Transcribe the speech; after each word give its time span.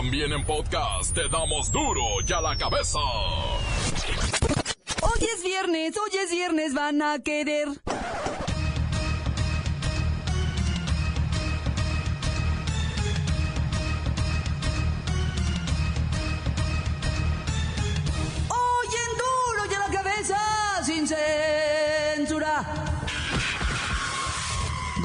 También 0.00 0.32
en 0.32 0.42
podcast 0.46 1.14
te 1.14 1.28
damos 1.28 1.70
duro 1.70 2.00
y 2.26 2.32
a 2.32 2.40
la 2.40 2.56
cabeza. 2.56 2.98
Hoy 5.02 5.28
es 5.36 5.44
viernes, 5.44 5.94
hoy 5.94 6.18
es 6.18 6.30
viernes, 6.30 6.72
van 6.72 7.02
a 7.02 7.18
querer. 7.18 7.68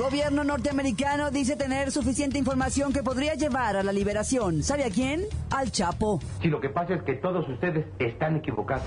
Gobierno 0.06 0.44
norteamericano 0.44 1.32
dice 1.32 1.56
tener 1.56 1.92
suficiente 1.92 2.38
información 2.38 2.94
que 2.94 3.02
podría 3.02 3.34
llevar 3.34 3.76
a 3.76 3.82
la 3.82 3.92
liberación. 3.92 4.62
¿Sabe 4.62 4.84
a 4.84 4.92
quién? 4.92 5.26
Al 5.50 5.72
Chapo. 5.72 6.22
Si 6.44 6.48
lo 6.48 6.62
que 6.62 6.70
pasa 6.70 6.94
es 6.94 7.02
que 7.02 7.14
todos 7.14 7.50
ustedes 7.50 7.88
están 7.98 8.36
equivocados. 8.36 8.86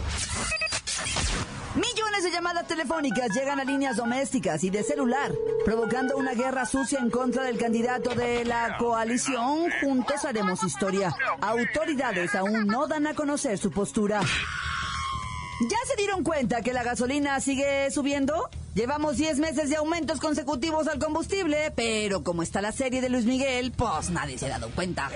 Millones 1.75 2.23
de 2.23 2.31
llamadas 2.31 2.69
telefónicas 2.69 3.31
llegan 3.35 3.59
a 3.59 3.65
líneas 3.65 3.97
domésticas 3.97 4.63
y 4.63 4.71
de 4.71 4.85
celular, 4.85 5.33
provocando 5.65 6.17
una 6.17 6.35
guerra 6.35 6.67
sucia 6.67 7.01
en 7.01 7.11
contra 7.11 7.43
del 7.43 7.59
candidato 7.59 8.15
de 8.15 8.45
la 8.45 8.77
coalición 8.79 9.71
Juntos 9.81 10.25
Haremos 10.25 10.63
Historia. 10.63 11.13
Autoridades 11.41 12.37
aún 12.37 12.69
no 12.69 12.87
dan 12.87 13.09
a 13.09 13.15
conocer 13.15 13.59
su 13.59 13.73
postura. 13.73 14.21
¿Ya 14.21 15.79
se 15.85 15.97
dieron 15.97 16.23
cuenta 16.23 16.63
que 16.63 16.73
la 16.73 16.85
gasolina 16.85 17.41
sigue 17.41 17.91
subiendo? 17.91 18.49
Llevamos 18.79 19.17
10 19.17 19.41
meses 19.41 19.71
de 19.71 19.77
aumentos 19.77 20.21
consecutivos 20.21 20.87
al 20.87 21.01
combustible, 21.01 21.73
pero 21.75 22.23
como 22.23 22.45
está 22.45 22.63
la 22.63 22.71
serie 22.71 23.01
de 23.01 23.09
Luis 23.09 23.25
Miguel, 23.25 23.73
pues 23.73 24.09
nadie 24.11 24.39
se 24.39 24.47
ha 24.47 24.51
dado 24.51 24.71
cuenta. 24.71 25.11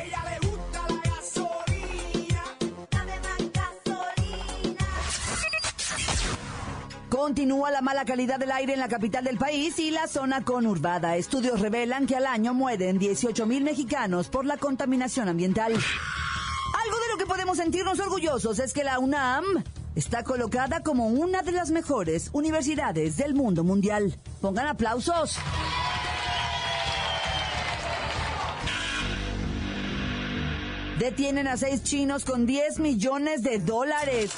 Continúa 7.08 7.70
la 7.70 7.82
mala 7.82 8.04
calidad 8.04 8.40
del 8.40 8.50
aire 8.50 8.72
en 8.72 8.80
la 8.80 8.88
capital 8.88 9.22
del 9.22 9.38
país 9.38 9.78
y 9.78 9.92
la 9.92 10.08
zona 10.08 10.42
conurbada. 10.42 11.14
Estudios 11.16 11.60
revelan 11.60 12.08
que 12.08 12.16
al 12.16 12.26
año 12.26 12.54
mueren 12.54 12.98
18 12.98 13.46
mil 13.46 13.62
mexicanos 13.62 14.26
por 14.26 14.44
la 14.44 14.56
contaminación 14.56 15.28
ambiental. 15.28 15.72
Algo 15.72 16.98
de 16.98 17.08
lo 17.12 17.16
que 17.16 17.26
podemos 17.26 17.58
sentirnos 17.58 18.00
orgullosos 18.00 18.58
es 18.58 18.72
que 18.72 18.82
la 18.82 18.98
UNAM 18.98 19.44
está 19.94 20.24
colocada 20.24 20.82
como 20.82 21.06
una 21.06 21.42
de 21.42 21.52
las 21.52 21.70
mejores 21.70 22.30
universidades 22.32 23.16
del 23.16 23.34
mundo 23.34 23.64
mundial. 23.64 24.16
Pongan 24.40 24.66
aplausos. 24.66 25.38
Detienen 30.98 31.48
a 31.48 31.56
seis 31.56 31.82
chinos 31.82 32.24
con 32.24 32.46
10 32.46 32.78
millones 32.78 33.42
de 33.42 33.58
dólares. 33.58 34.30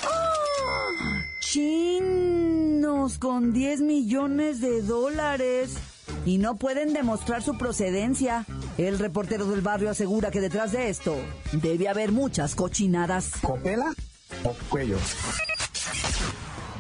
Chinos 1.41 3.18
con 3.18 3.52
10 3.52 3.80
millones 3.83 4.61
de 4.61 4.80
dólares. 4.83 5.77
Y 6.24 6.39
no 6.39 6.56
pueden 6.56 6.94
demostrar 6.94 7.42
su 7.42 7.58
procedencia. 7.58 8.46
El 8.78 8.98
reportero 8.98 9.46
del 9.46 9.61
barrio 9.61 9.91
asegura 9.91 10.30
que 10.30 10.41
detrás 10.41 10.72
de 10.72 10.89
esto 10.89 11.16
debe 11.52 11.89
haber 11.89 12.12
muchas 12.12 12.55
cochinadas. 12.55 13.33
¿Copela 13.42 13.94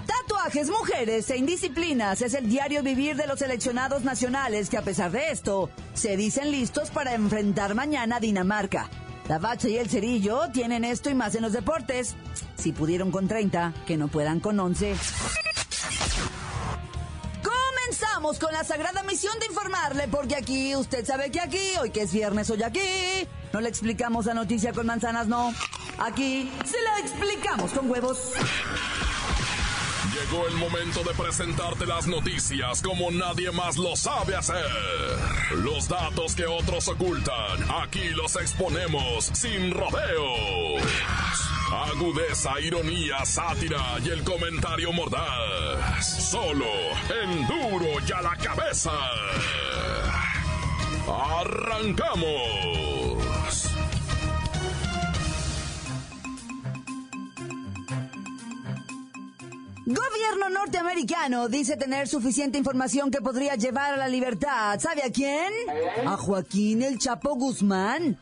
Tatuajes, 0.06 0.68
mujeres 0.68 1.30
e 1.30 1.38
indisciplinas 1.38 2.20
es 2.20 2.34
el 2.34 2.48
diario 2.48 2.82
vivir 2.82 3.16
de 3.16 3.26
los 3.26 3.38
seleccionados 3.38 4.04
nacionales 4.04 4.68
que 4.68 4.76
a 4.76 4.82
pesar 4.82 5.10
de 5.10 5.30
esto 5.30 5.70
se 5.94 6.16
dicen 6.18 6.50
listos 6.50 6.90
para 6.90 7.14
enfrentar 7.14 7.74
mañana 7.74 8.16
a 8.16 8.20
Dinamarca. 8.20 8.90
La 9.28 9.38
Bacha 9.38 9.68
y 9.68 9.78
el 9.78 9.88
Cerillo 9.88 10.50
tienen 10.52 10.84
esto 10.84 11.08
y 11.08 11.14
más 11.14 11.34
en 11.34 11.42
los 11.42 11.54
deportes. 11.54 12.16
Si 12.56 12.72
pudieron 12.72 13.10
con 13.10 13.26
30, 13.26 13.72
que 13.86 13.96
no 13.96 14.08
puedan 14.08 14.40
con 14.40 14.60
11. 14.60 14.94
Con 18.24 18.54
la 18.54 18.64
sagrada 18.64 19.02
misión 19.02 19.38
de 19.38 19.46
informarle, 19.46 20.08
porque 20.08 20.34
aquí, 20.34 20.74
usted 20.74 21.04
sabe 21.04 21.30
que 21.30 21.40
aquí, 21.40 21.60
hoy 21.78 21.90
que 21.90 22.02
es 22.02 22.12
viernes, 22.12 22.48
hoy 22.48 22.62
aquí, 22.62 22.80
no 23.52 23.60
le 23.60 23.68
explicamos 23.68 24.24
la 24.24 24.32
noticia 24.32 24.72
con 24.72 24.86
manzanas, 24.86 25.28
no. 25.28 25.52
Aquí 25.98 26.50
se 26.64 26.80
la 26.80 27.00
explicamos 27.00 27.72
con 27.72 27.90
huevos. 27.90 28.32
Llegó 30.14 30.48
el 30.48 30.54
momento 30.54 31.02
de 31.04 31.12
presentarte 31.14 31.84
las 31.84 32.06
noticias 32.06 32.80
como 32.80 33.10
nadie 33.10 33.50
más 33.50 33.76
lo 33.76 33.94
sabe 33.94 34.34
hacer. 34.34 34.64
Los 35.56 35.86
datos 35.86 36.34
que 36.34 36.46
otros 36.46 36.88
ocultan, 36.88 37.70
aquí 37.82 38.08
los 38.14 38.36
exponemos 38.36 39.26
sin 39.34 39.70
rodeos. 39.70 40.82
Agudeza, 41.72 42.60
ironía, 42.60 43.24
sátira 43.24 43.98
y 44.04 44.10
el 44.10 44.22
comentario 44.22 44.92
mordaz. 44.92 46.30
Solo 46.30 46.66
en 47.22 47.46
duro 47.46 47.86
y 48.06 48.12
a 48.12 48.22
la 48.22 48.36
cabeza. 48.36 48.92
¡Arrancamos! 51.08 52.93
Gobierno 59.86 60.48
norteamericano 60.48 61.48
dice 61.48 61.76
tener 61.76 62.08
suficiente 62.08 62.56
información 62.56 63.10
que 63.10 63.20
podría 63.20 63.54
llevar 63.54 63.92
a 63.92 63.96
la 63.98 64.08
libertad. 64.08 64.80
¿Sabe 64.80 65.02
a 65.02 65.10
quién? 65.10 65.52
A 66.06 66.16
Joaquín 66.16 66.80
el 66.80 66.98
Chapo 66.98 67.34
Guzmán. 67.34 68.18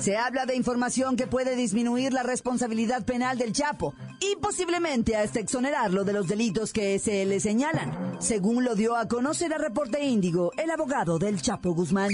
Se 0.00 0.18
habla 0.18 0.44
de 0.44 0.54
información 0.54 1.16
que 1.16 1.26
puede 1.26 1.56
disminuir 1.56 2.12
la 2.12 2.24
responsabilidad 2.24 3.06
penal 3.06 3.38
del 3.38 3.54
Chapo 3.54 3.94
y 4.20 4.36
posiblemente 4.36 5.16
hasta 5.16 5.40
exonerarlo 5.40 6.04
de 6.04 6.12
los 6.12 6.28
delitos 6.28 6.74
que 6.74 6.98
se 6.98 7.24
le 7.24 7.40
señalan, 7.40 8.16
según 8.20 8.64
lo 8.64 8.74
dio 8.74 8.94
a 8.94 9.08
conocer 9.08 9.54
a 9.54 9.58
Reporte 9.58 10.04
Índigo 10.04 10.52
el 10.58 10.70
abogado 10.70 11.18
del 11.18 11.40
Chapo 11.40 11.72
Guzmán. 11.72 12.10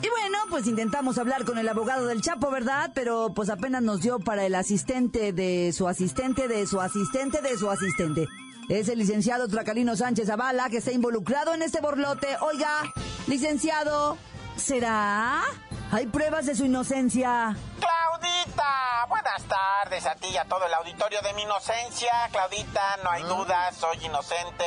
Y 0.00 0.08
bueno, 0.08 0.38
pues 0.48 0.66
intentamos 0.66 1.18
hablar 1.18 1.44
con 1.44 1.58
el 1.58 1.68
abogado 1.68 2.06
del 2.06 2.22
Chapo, 2.22 2.50
¿verdad? 2.50 2.92
Pero 2.94 3.32
pues 3.34 3.50
apenas 3.50 3.82
nos 3.82 4.00
dio 4.00 4.20
para 4.20 4.44
el 4.44 4.54
asistente 4.54 5.32
de 5.32 5.72
su 5.72 5.88
asistente 5.88 6.46
de 6.46 6.66
su 6.66 6.80
asistente 6.80 7.40
de 7.42 7.56
su 7.58 7.68
asistente. 7.68 8.28
Es 8.68 8.88
el 8.88 8.98
licenciado 8.98 9.48
Tracalino 9.48 9.96
Sánchez 9.96 10.26
Zavala 10.28 10.68
que 10.70 10.76
está 10.76 10.92
involucrado 10.92 11.54
en 11.54 11.62
este 11.62 11.80
borlote. 11.80 12.28
Oiga, 12.42 12.82
licenciado, 13.26 14.18
¿será? 14.56 15.42
¿Hay 15.90 16.06
pruebas 16.06 16.46
de 16.46 16.54
su 16.54 16.66
inocencia? 16.66 17.56
Claudita, 17.80 19.06
buenas 19.08 19.42
tardes 19.44 20.06
a 20.06 20.14
ti 20.16 20.28
y 20.28 20.36
a 20.36 20.44
todo 20.44 20.66
el 20.66 20.74
auditorio 20.74 21.20
de 21.22 21.32
mi 21.32 21.42
inocencia. 21.42 22.12
Claudita, 22.30 22.98
no 23.02 23.10
hay 23.10 23.22
dudas, 23.22 23.74
soy 23.74 24.04
inocente. 24.04 24.64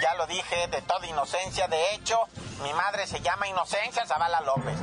Ya 0.00 0.14
lo 0.14 0.26
dije, 0.26 0.66
de 0.68 0.80
toda 0.82 1.06
inocencia. 1.06 1.68
De 1.68 1.94
hecho, 1.94 2.18
mi 2.62 2.72
madre 2.72 3.06
se 3.06 3.20
llama 3.20 3.48
Inocencia 3.48 4.06
Zavala 4.06 4.40
López. 4.40 4.78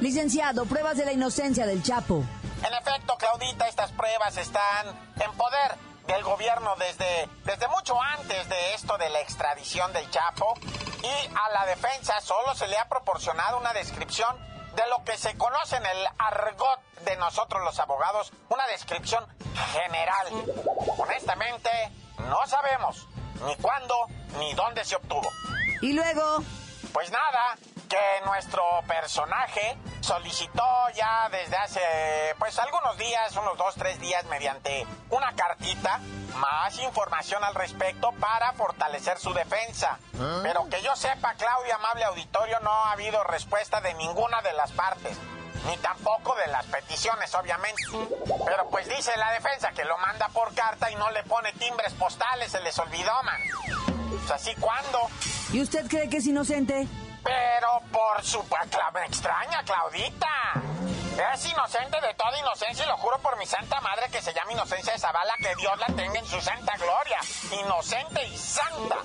Licenciado, 0.00 0.66
pruebas 0.66 0.96
de 0.96 1.04
la 1.04 1.12
inocencia 1.12 1.66
del 1.66 1.82
Chapo. 1.82 2.24
En 2.64 2.74
efecto, 2.74 3.16
Claudita, 3.16 3.66
estas 3.66 3.90
pruebas 3.92 4.36
están 4.36 4.86
en 5.18 5.32
poder 5.32 5.76
del 6.06 6.22
gobierno 6.22 6.74
desde, 6.76 7.28
desde 7.44 7.68
mucho 7.68 8.00
antes 8.00 8.48
de 8.48 8.74
esto 8.74 8.98
de 8.98 9.08
la 9.10 9.20
extradición 9.20 9.92
del 9.92 10.08
Chapo 10.10 10.54
y 11.02 11.36
a 11.36 11.50
la 11.52 11.66
defensa 11.66 12.20
solo 12.20 12.54
se 12.54 12.66
le 12.68 12.76
ha 12.76 12.88
proporcionado 12.88 13.58
una 13.58 13.72
descripción 13.72 14.36
de 14.74 14.86
lo 14.88 15.04
que 15.04 15.16
se 15.18 15.36
conoce 15.36 15.76
en 15.76 15.86
el 15.86 16.06
argot 16.18 16.80
de 17.04 17.16
nosotros 17.16 17.62
los 17.62 17.78
abogados, 17.78 18.32
una 18.48 18.66
descripción 18.68 19.24
general. 19.72 20.28
Honestamente, 20.98 21.70
no 22.28 22.46
sabemos 22.46 23.06
ni 23.46 23.56
cuándo 23.56 23.94
ni 24.38 24.52
dónde 24.54 24.84
se 24.84 24.96
obtuvo. 24.96 25.28
Y 25.80 25.92
luego, 25.92 26.42
Pues 26.92 27.10
nada, 27.10 27.56
que 27.88 28.20
nuestro 28.26 28.62
personaje 28.86 29.78
solicitó 30.00 30.62
ya 30.94 31.28
desde 31.30 31.56
hace, 31.56 31.80
pues 32.38 32.58
algunos 32.58 32.98
días, 32.98 33.34
unos 33.36 33.56
dos, 33.56 33.74
tres 33.76 33.98
días, 33.98 34.24
mediante 34.26 34.86
una 35.08 35.34
cartita, 35.34 36.00
más 36.36 36.78
información 36.80 37.42
al 37.44 37.54
respecto 37.54 38.12
para 38.20 38.52
fortalecer 38.52 39.18
su 39.18 39.32
defensa. 39.32 39.98
Pero 40.42 40.68
que 40.68 40.82
yo 40.82 40.94
sepa, 40.96 41.34
Claudia, 41.34 41.76
amable 41.76 42.04
auditorio, 42.04 42.60
no 42.60 42.70
ha 42.70 42.92
habido 42.92 43.24
respuesta 43.24 43.80
de 43.80 43.94
ninguna 43.94 44.42
de 44.42 44.52
las 44.52 44.70
partes. 44.72 45.16
Ni 45.66 45.76
tampoco 45.78 46.34
de 46.34 46.46
las 46.48 46.66
peticiones, 46.66 47.34
obviamente. 47.34 47.82
Pero 48.44 48.68
pues 48.70 48.88
dice 48.88 49.16
la 49.16 49.32
defensa 49.32 49.70
que 49.72 49.84
lo 49.84 49.96
manda 49.98 50.28
por 50.28 50.54
carta 50.54 50.90
y 50.90 50.96
no 50.96 51.10
le 51.10 51.22
pone 51.24 51.52
timbres 51.52 51.92
postales, 51.94 52.50
se 52.50 52.60
les 52.60 52.78
olvidó, 52.78 53.12
man. 53.22 53.40
Pues 54.10 54.30
así 54.30 54.54
cuándo. 54.56 55.08
¿y 55.52 55.62
usted 55.62 55.86
cree 55.88 56.08
que 56.08 56.18
es 56.18 56.26
inocente? 56.26 56.88
Pero 57.22 57.80
por 57.92 58.22
supuesto, 58.24 58.78
me 58.92 59.04
extraña, 59.06 59.62
Claudita. 59.64 60.28
Es 61.12 61.44
inocente 61.44 62.00
de 62.00 62.14
toda 62.14 62.38
inocencia 62.38 62.84
y 62.86 62.88
lo 62.88 62.96
juro 62.96 63.18
por 63.18 63.36
mi 63.36 63.44
santa 63.44 63.78
madre 63.82 64.08
que 64.10 64.22
se 64.22 64.32
llama 64.32 64.52
Inocencia 64.52 64.94
de 64.94 64.98
Zavala, 64.98 65.34
que 65.38 65.54
Dios 65.56 65.78
la 65.78 65.86
tenga 65.88 66.18
en 66.18 66.24
su 66.26 66.40
santa 66.40 66.74
gloria. 66.76 67.18
Inocente 67.64 68.26
y 68.26 68.36
santa. 68.36 68.96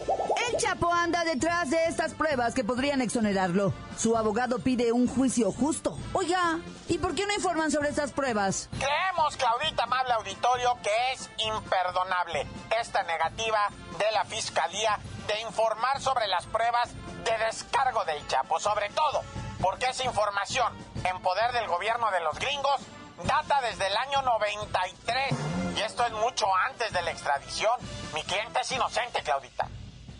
El 0.47 0.57
Chapo 0.57 0.93
anda 0.93 1.25
detrás 1.25 1.69
de 1.69 1.83
estas 1.85 2.13
pruebas 2.13 2.53
que 2.53 2.63
podrían 2.63 3.01
exonerarlo. 3.01 3.73
Su 3.97 4.15
abogado 4.15 4.59
pide 4.59 4.93
un 4.93 5.07
juicio 5.07 5.51
justo. 5.51 5.97
Oiga, 6.13 6.59
¿y 6.87 6.97
por 6.97 7.13
qué 7.13 7.25
no 7.25 7.33
informan 7.33 7.71
sobre 7.71 7.89
estas 7.89 8.13
pruebas? 8.13 8.69
Creemos, 8.79 9.35
Claudita 9.35 9.83
Amable 9.83 10.13
Auditorio, 10.13 10.77
que 10.81 11.11
es 11.11 11.29
imperdonable 11.39 12.47
esta 12.79 13.03
negativa 13.03 13.67
de 13.99 14.11
la 14.13 14.23
Fiscalía 14.23 14.97
de 15.27 15.41
informar 15.41 15.99
sobre 15.99 16.27
las 16.27 16.45
pruebas 16.45 16.89
de 17.25 17.37
descargo 17.45 18.05
del 18.05 18.25
Chapo, 18.27 18.59
sobre 18.61 18.89
todo 18.91 19.23
porque 19.61 19.87
esa 19.87 20.03
información 20.03 20.73
en 21.03 21.21
poder 21.21 21.51
del 21.51 21.67
gobierno 21.67 22.09
de 22.11 22.19
los 22.21 22.37
gringos 22.39 22.81
data 23.23 23.61
desde 23.61 23.87
el 23.87 23.97
año 23.97 24.21
93 24.21 25.33
y 25.75 25.81
esto 25.81 26.05
es 26.05 26.11
mucho 26.13 26.45
antes 26.69 26.91
de 26.91 27.01
la 27.01 27.11
extradición. 27.11 27.71
Mi 28.13 28.23
cliente 28.23 28.59
es 28.61 28.71
inocente, 28.71 29.21
Claudita, 29.23 29.67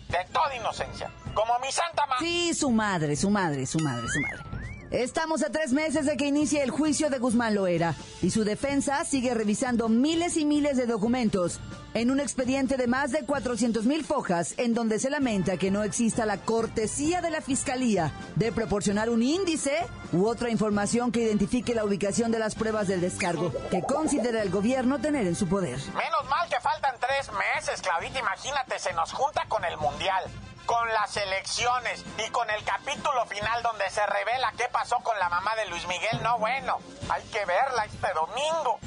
de 0.10 0.26
toda 0.32 0.56
inocencia, 0.56 1.12
como 1.34 1.58
mi 1.60 1.72
santa 1.72 2.06
madre. 2.06 2.26
Sí, 2.26 2.54
su 2.54 2.70
madre, 2.70 3.16
su 3.16 3.30
madre, 3.30 3.66
su 3.66 3.80
madre, 3.80 4.08
su 4.08 4.20
madre. 4.22 4.47
Estamos 4.92 5.44
a 5.44 5.50
tres 5.50 5.74
meses 5.74 6.06
de 6.06 6.16
que 6.16 6.28
inicie 6.28 6.64
el 6.64 6.72
juicio 6.72 7.10
de 7.10 7.20
Guzmán 7.20 7.56
Loera 7.56 7.94
y 8.22 8.30
su 8.30 8.46
defensa 8.46 9.04
sigue 9.04 9.34
revisando 9.34 9.90
miles 9.90 10.38
y 10.38 10.46
miles 10.46 10.78
de 10.78 10.86
documentos 10.86 11.60
en 11.94 12.10
un 12.10 12.22
expediente 12.22 12.78
de 12.78 12.88
más 12.88 13.12
de 13.12 13.26
400 13.26 13.86
mil 13.86 14.06
fojas 14.06 14.54
en 14.58 14.74
donde 14.74 15.00
se 15.00 15.10
lamenta 15.10 15.58
que 15.58 15.72
no 15.72 15.84
exista 15.84 16.26
la 16.26 16.38
cortesía 16.38 17.22
de 17.22 17.32
la 17.32 17.42
Fiscalía 17.42 18.14
de 18.36 18.54
proporcionar 18.54 19.10
un 19.10 19.24
índice 19.24 19.74
u 20.14 20.26
otra 20.26 20.50
información 20.52 21.12
que 21.12 21.24
identifique 21.24 21.76
la 21.76 21.84
ubicación 21.84 22.32
de 22.32 22.40
las 22.40 22.56
pruebas 22.56 22.88
del 22.88 23.02
descargo 23.02 23.52
que 23.70 23.82
considera 23.82 24.42
el 24.42 24.50
gobierno 24.50 25.00
tener 25.00 25.28
en 25.28 25.36
su 25.36 25.50
poder. 25.50 25.80
Menos 25.80 26.30
mal 26.30 26.48
que 26.50 26.62
faltan 26.62 26.96
tres 26.98 27.30
meses, 27.34 27.82
Claudita, 27.82 28.20
imagínate, 28.20 28.80
se 28.80 28.94
nos 28.94 29.12
junta 29.12 29.44
con 29.50 29.66
el 29.66 29.76
Mundial 29.76 30.24
con 30.68 30.88
las 30.90 31.16
elecciones 31.16 32.04
y 32.18 32.30
con 32.30 32.48
el 32.50 32.64
capítulo 32.64 33.26
final 33.26 33.64
donde 33.64 33.90
se 33.90 34.06
revela 34.06 34.54
qué 34.58 34.68
pasó 34.70 34.98
con 34.98 35.18
la 35.18 35.30
mamá 35.30 35.56
de 35.56 35.66
Luis 35.68 35.88
Miguel, 35.88 36.22
no 36.22 36.38
bueno, 36.38 36.78
hay 37.10 37.24
que 37.24 37.44
verla 37.46 37.86
este 37.86 38.14
domingo. 38.14 38.78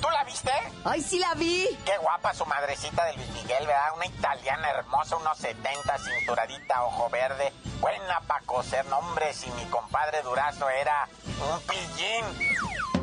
¿Tú 0.00 0.08
la 0.10 0.24
viste? 0.24 0.52
¡Ay, 0.84 1.00
sí 1.00 1.18
la 1.18 1.34
vi! 1.34 1.66
Qué 1.84 1.96
guapa 1.98 2.34
su 2.34 2.44
madrecita 2.44 3.04
de 3.04 3.14
Luis 3.14 3.28
Miguel, 3.30 3.66
¿verdad? 3.66 3.94
Una 3.94 4.06
italiana 4.06 4.70
hermosa, 4.70 5.16
unos 5.16 5.38
70, 5.38 5.98
cinturadita, 5.98 6.84
ojo 6.84 7.08
verde, 7.08 7.52
buena 7.80 8.20
pa' 8.20 8.40
coser. 8.44 8.84
nombres 8.86 9.36
si 9.36 9.50
mi 9.52 9.64
compadre 9.66 10.22
Durazo 10.22 10.68
era 10.68 11.08
un 11.52 11.60
pillín. 11.62 12.24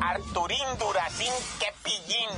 Arturín 0.00 0.78
Duracín, 0.78 1.32
qué 1.58 1.72
pillín. 1.82 2.30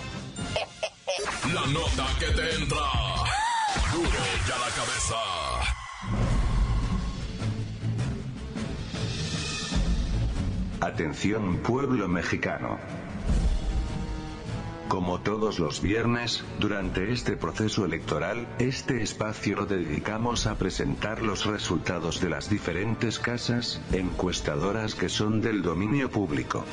La 1.54 1.66
nota 1.66 2.06
que 2.18 2.26
te 2.26 2.54
entra. 2.54 2.86
Duro 3.92 4.18
ya 4.46 4.58
la 4.58 4.68
cabeza. 4.70 5.67
Atención 10.80 11.56
pueblo 11.56 12.06
mexicano. 12.06 12.78
Como 14.88 15.20
todos 15.20 15.58
los 15.58 15.82
viernes, 15.82 16.42
durante 16.58 17.12
este 17.12 17.36
proceso 17.36 17.84
electoral, 17.84 18.46
este 18.58 19.02
espacio 19.02 19.56
lo 19.56 19.66
dedicamos 19.66 20.46
a 20.46 20.56
presentar 20.56 21.20
los 21.22 21.44
resultados 21.44 22.22
de 22.22 22.30
las 22.30 22.48
diferentes 22.48 23.18
casas 23.18 23.82
encuestadoras 23.92 24.94
que 24.94 25.10
son 25.10 25.42
del 25.42 25.60
dominio 25.60 26.10
público. 26.10 26.64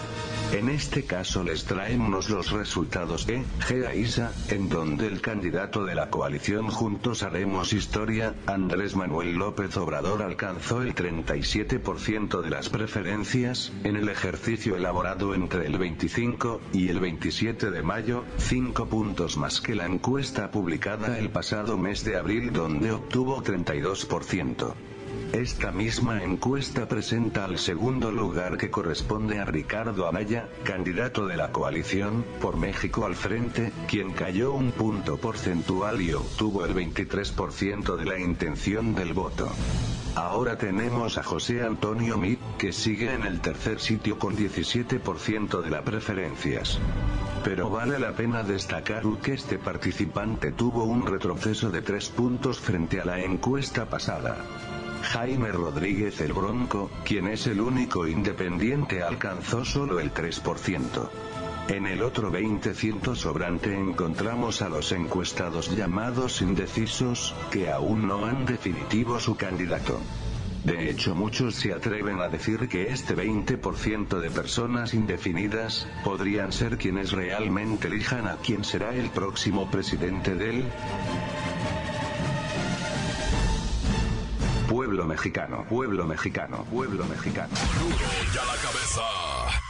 En 0.53 0.69
este 0.69 1.03
caso 1.03 1.43
les 1.43 1.65
traemos 1.65 2.29
los 2.29 2.51
resultados 2.51 3.27
de 3.27 3.43
GAISA, 3.67 4.31
en 4.47 4.69
donde 4.69 5.07
el 5.07 5.19
candidato 5.19 5.83
de 5.83 5.95
la 5.95 6.09
coalición 6.09 6.69
Juntos 6.69 7.21
Haremos 7.21 7.73
Historia, 7.73 8.33
Andrés 8.45 8.95
Manuel 8.95 9.33
López 9.33 9.75
Obrador 9.75 10.21
alcanzó 10.21 10.81
el 10.81 10.95
37% 10.95 12.41
de 12.41 12.49
las 12.49 12.69
preferencias, 12.69 13.73
en 13.83 13.97
el 13.97 14.07
ejercicio 14.07 14.77
elaborado 14.77 15.35
entre 15.35 15.65
el 15.65 15.77
25 15.77 16.61
y 16.71 16.87
el 16.87 17.01
27 17.01 17.71
de 17.71 17.81
mayo 17.81 18.04
5 18.05 18.85
puntos 18.85 19.35
más 19.35 19.61
que 19.61 19.73
la 19.73 19.87
encuesta 19.87 20.51
publicada 20.51 21.17
el 21.17 21.29
pasado 21.31 21.75
mes 21.75 22.03
de 22.03 22.17
abril 22.17 22.53
donde 22.53 22.91
obtuvo 22.91 23.41
32%. 23.41 24.73
Esta 25.33 25.71
misma 25.71 26.23
encuesta 26.23 26.87
presenta 26.87 27.45
al 27.45 27.57
segundo 27.57 28.11
lugar 28.11 28.57
que 28.57 28.69
corresponde 28.69 29.39
a 29.39 29.45
Ricardo 29.45 30.07
Anaya, 30.07 30.47
candidato 30.63 31.25
de 31.25 31.35
la 31.35 31.51
coalición, 31.51 32.23
por 32.41 32.57
México 32.57 33.05
al 33.05 33.15
frente, 33.15 33.71
quien 33.87 34.11
cayó 34.11 34.53
un 34.53 34.71
punto 34.71 35.17
porcentual 35.17 35.99
y 35.99 36.13
obtuvo 36.13 36.63
el 36.63 36.75
23% 36.75 37.95
de 37.95 38.05
la 38.05 38.19
intención 38.19 38.93
del 38.93 39.13
voto. 39.13 39.49
Ahora 40.15 40.57
tenemos 40.57 41.17
a 41.17 41.23
José 41.23 41.61
Antonio 41.61 42.17
Mit, 42.17 42.39
que 42.57 42.71
sigue 42.71 43.13
en 43.13 43.23
el 43.23 43.41
tercer 43.41 43.81
sitio 43.81 44.17
con 44.17 44.37
17% 44.37 45.61
de 45.61 45.69
las 45.69 45.81
preferencias. 45.81 46.79
Pero 47.43 47.69
vale 47.69 47.99
la 47.99 48.13
pena 48.13 48.41
destacar 48.41 49.03
que 49.21 49.33
este 49.33 49.59
participante 49.59 50.53
tuvo 50.53 50.85
un 50.85 51.05
retroceso 51.05 51.69
de 51.69 51.81
3 51.81 52.09
puntos 52.09 52.59
frente 52.59 53.01
a 53.01 53.05
la 53.05 53.19
encuesta 53.19 53.87
pasada. 53.87 54.37
Jaime 55.03 55.51
Rodríguez 55.51 56.21
el 56.21 56.31
Bronco, 56.31 56.89
quien 57.03 57.27
es 57.27 57.45
el 57.47 57.59
único 57.59 58.07
independiente 58.07 59.03
alcanzó 59.03 59.65
solo 59.65 59.99
el 59.99 60.13
3%. 60.13 61.09
En 61.67 61.87
el 61.87 62.03
otro 62.03 62.31
20% 62.31 63.15
sobrante 63.15 63.75
encontramos 63.75 64.61
a 64.61 64.69
los 64.69 64.91
encuestados 64.91 65.75
llamados 65.75 66.41
indecisos, 66.41 67.33
que 67.49 67.71
aún 67.71 68.07
no 68.07 68.25
han 68.25 68.45
definitivo 68.45 69.19
su 69.19 69.35
candidato. 69.35 69.99
De 70.63 70.89
hecho 70.89 71.15
muchos 71.15 71.55
se 71.55 71.73
atreven 71.73 72.19
a 72.21 72.27
decir 72.27 72.67
que 72.69 72.89
este 72.89 73.15
20% 73.15 74.19
de 74.19 74.29
personas 74.29 74.93
indefinidas, 74.93 75.87
podrían 76.03 76.51
ser 76.51 76.77
quienes 76.77 77.11
realmente 77.11 77.87
elijan 77.87 78.27
a 78.27 78.37
quién 78.37 78.63
será 78.63 78.93
el 78.93 79.09
próximo 79.09 79.69
presidente 79.69 80.35
del 80.35 80.65
pueblo 84.67 85.05
mexicano, 85.05 85.65
pueblo 85.67 86.05
mexicano, 86.05 86.63
pueblo 86.65 87.05
mexicano. 87.05 87.53
Ya 88.33 88.45
la 88.45 88.55
cabeza 88.55 89.64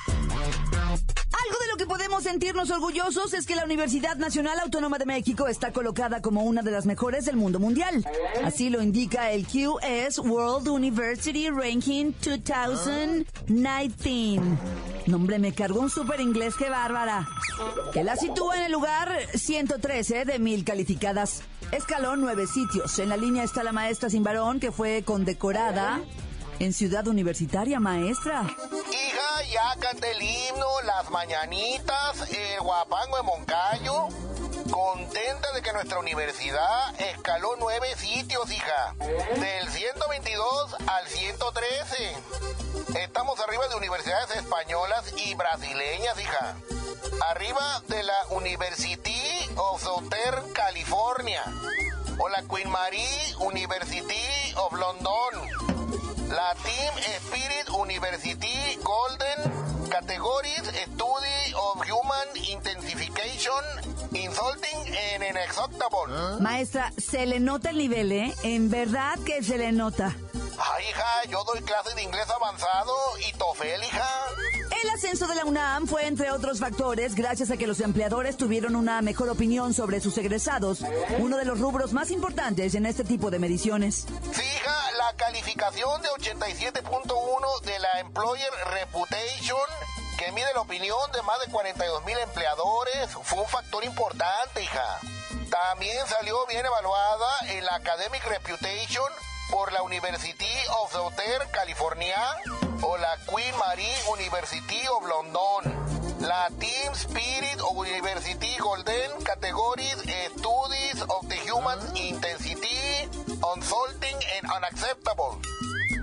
podemos 1.85 2.23
sentirnos 2.23 2.71
orgullosos 2.71 3.33
es 3.33 3.45
que 3.45 3.55
la 3.55 3.65
Universidad 3.65 4.15
Nacional 4.15 4.57
Autónoma 4.59 4.97
de 4.97 5.05
México 5.05 5.49
está 5.49 5.73
colocada 5.73 6.21
como 6.21 6.43
una 6.43 6.61
de 6.61 6.71
las 6.71 6.85
mejores 6.85 7.25
del 7.25 7.35
mundo 7.35 7.59
mundial. 7.59 8.05
Así 8.43 8.69
lo 8.69 8.81
indica 8.81 9.31
el 9.31 9.45
QS 9.45 10.19
World 10.19 10.69
University 10.69 11.49
Ranking 11.49 12.13
2019. 12.23 14.41
Nombre, 15.07 15.37
me 15.37 15.53
cargó 15.53 15.81
un 15.81 15.89
super 15.89 16.21
inglés, 16.21 16.55
que 16.55 16.69
bárbara. 16.69 17.27
Que 17.91 18.05
la 18.05 18.15
sitúa 18.15 18.55
en 18.57 18.63
el 18.63 18.71
lugar 18.71 19.09
113 19.33 20.23
de 20.23 20.39
mil 20.39 20.63
calificadas. 20.63 21.41
Escalón 21.71 22.21
nueve 22.21 22.47
sitios. 22.47 22.97
En 22.99 23.09
la 23.09 23.17
línea 23.17 23.43
está 23.43 23.63
la 23.63 23.73
maestra 23.73 24.09
sin 24.09 24.23
varón, 24.23 24.61
que 24.61 24.71
fue 24.71 25.03
condecorada 25.03 26.01
en 26.59 26.73
Ciudad 26.73 27.07
Universitaria, 27.07 27.79
maestra. 27.79 28.45
Ya 29.51 29.75
canta 29.79 30.07
el 30.09 30.21
himno, 30.21 30.81
las 30.83 31.09
mañanitas, 31.11 32.29
el 32.29 32.59
guapango 32.61 33.17
de 33.17 33.23
Moncayo. 33.23 34.07
Contenta 34.71 35.51
de 35.53 35.61
que 35.61 35.71
nuestra 35.73 35.99
universidad 35.99 36.99
escaló 36.99 37.55
nueve 37.59 37.87
sitios, 37.95 38.51
hija. 38.51 38.95
Del 38.99 39.69
122 39.69 40.75
al 40.87 41.07
113. 41.07 42.17
Estamos 42.99 43.39
arriba 43.39 43.67
de 43.67 43.75
universidades 43.75 44.35
españolas 44.35 45.13
y 45.17 45.35
brasileñas, 45.35 46.19
hija. 46.19 46.55
Arriba 47.29 47.81
de 47.87 48.03
la 48.03 48.25
University 48.31 49.21
of 49.57 49.81
Southern 49.83 50.51
California. 50.53 51.43
O 52.17 52.29
la 52.29 52.41
Queen 52.43 52.69
Marie 52.69 53.35
University 53.39 54.53
of 54.55 54.73
London 54.73 55.74
la 56.29 56.53
Team 56.63 56.93
Spirit 57.27 57.69
University 57.69 58.79
Golden 58.83 59.89
Categories 59.89 60.63
Study 60.93 61.53
of 61.55 61.81
Human 61.87 62.27
Intensification 62.49 63.63
Insulting 64.13 64.95
en 65.13 65.23
Inexactable. 65.23 66.39
Maestra, 66.39 66.91
se 66.97 67.25
le 67.25 67.39
nota 67.39 67.69
el 67.69 67.77
nivel, 67.77 68.11
¿eh? 68.11 68.33
En 68.43 68.69
verdad 68.69 69.19
que 69.25 69.43
se 69.43 69.57
le 69.57 69.71
nota. 69.71 70.15
Ay, 70.57 70.83
hija, 70.89 71.29
yo 71.29 71.43
doy 71.43 71.61
clases 71.61 71.95
de 71.95 72.03
inglés 72.03 72.27
avanzado 72.29 72.93
y 73.27 73.37
TOEFL, 73.37 73.83
hija. 73.83 74.09
El 74.83 74.89
ascenso 74.89 75.27
de 75.27 75.35
la 75.35 75.45
UNAM 75.45 75.87
fue, 75.87 76.07
entre 76.07 76.31
otros 76.31 76.59
factores, 76.59 77.15
gracias 77.15 77.51
a 77.51 77.57
que 77.57 77.67
los 77.67 77.81
empleadores 77.81 78.37
tuvieron 78.37 78.75
una 78.75 79.01
mejor 79.01 79.29
opinión 79.29 79.73
sobre 79.73 79.99
sus 79.99 80.17
egresados, 80.17 80.79
uno 81.19 81.37
de 81.37 81.45
los 81.45 81.59
rubros 81.59 81.91
más 81.93 82.09
importantes 82.11 82.75
en 82.75 82.85
este 82.85 83.03
tipo 83.03 83.31
de 83.31 83.39
mediciones. 83.39 84.05
Fija 84.31 84.84
la 85.05 85.13
calificación 85.17 86.01
de 86.01 86.09
87.1 86.09 87.61
de 87.61 87.77
la 87.77 87.99
Employer 87.99 88.49
Reputation 88.71 89.59
que 90.17 90.31
mide 90.31 90.51
la 90.55 90.61
opinión 90.61 91.11
de 91.11 91.21
más 91.21 91.39
de 91.41 91.51
42 91.51 92.03
mil 92.05 92.17
empleadores, 92.17 93.11
fue 93.21 93.39
un 93.39 93.47
factor 93.47 93.83
importante, 93.83 94.63
hija. 94.63 94.99
También 95.51 96.07
salió 96.07 96.43
bien 96.47 96.65
evaluada 96.65 97.27
en 97.49 97.63
la 97.65 97.75
Academic 97.75 98.23
Reputation 98.25 99.05
por 99.51 99.71
la 99.73 99.83
University 99.83 100.49
of 100.79 100.91
Southern 100.91 101.51
California 101.51 102.17
o 102.81 102.97
la 102.97 103.15
Queen 103.27 103.55
Marie 103.59 103.95
University 104.11 104.87
of 104.87 105.05
London. 105.05 105.94
La 106.27 106.49
Team 106.57 106.93
Spirit 106.93 107.61
University 107.61 108.57
Golden 108.59 109.11
Categories 109.23 109.95
Studies 110.35 111.01
of 111.03 111.27
the 111.29 111.35
Human 111.45 111.77
Intensity, 111.95 113.07
Consulting 113.39 114.17
and 114.35 114.51
Unacceptable. 114.51 115.39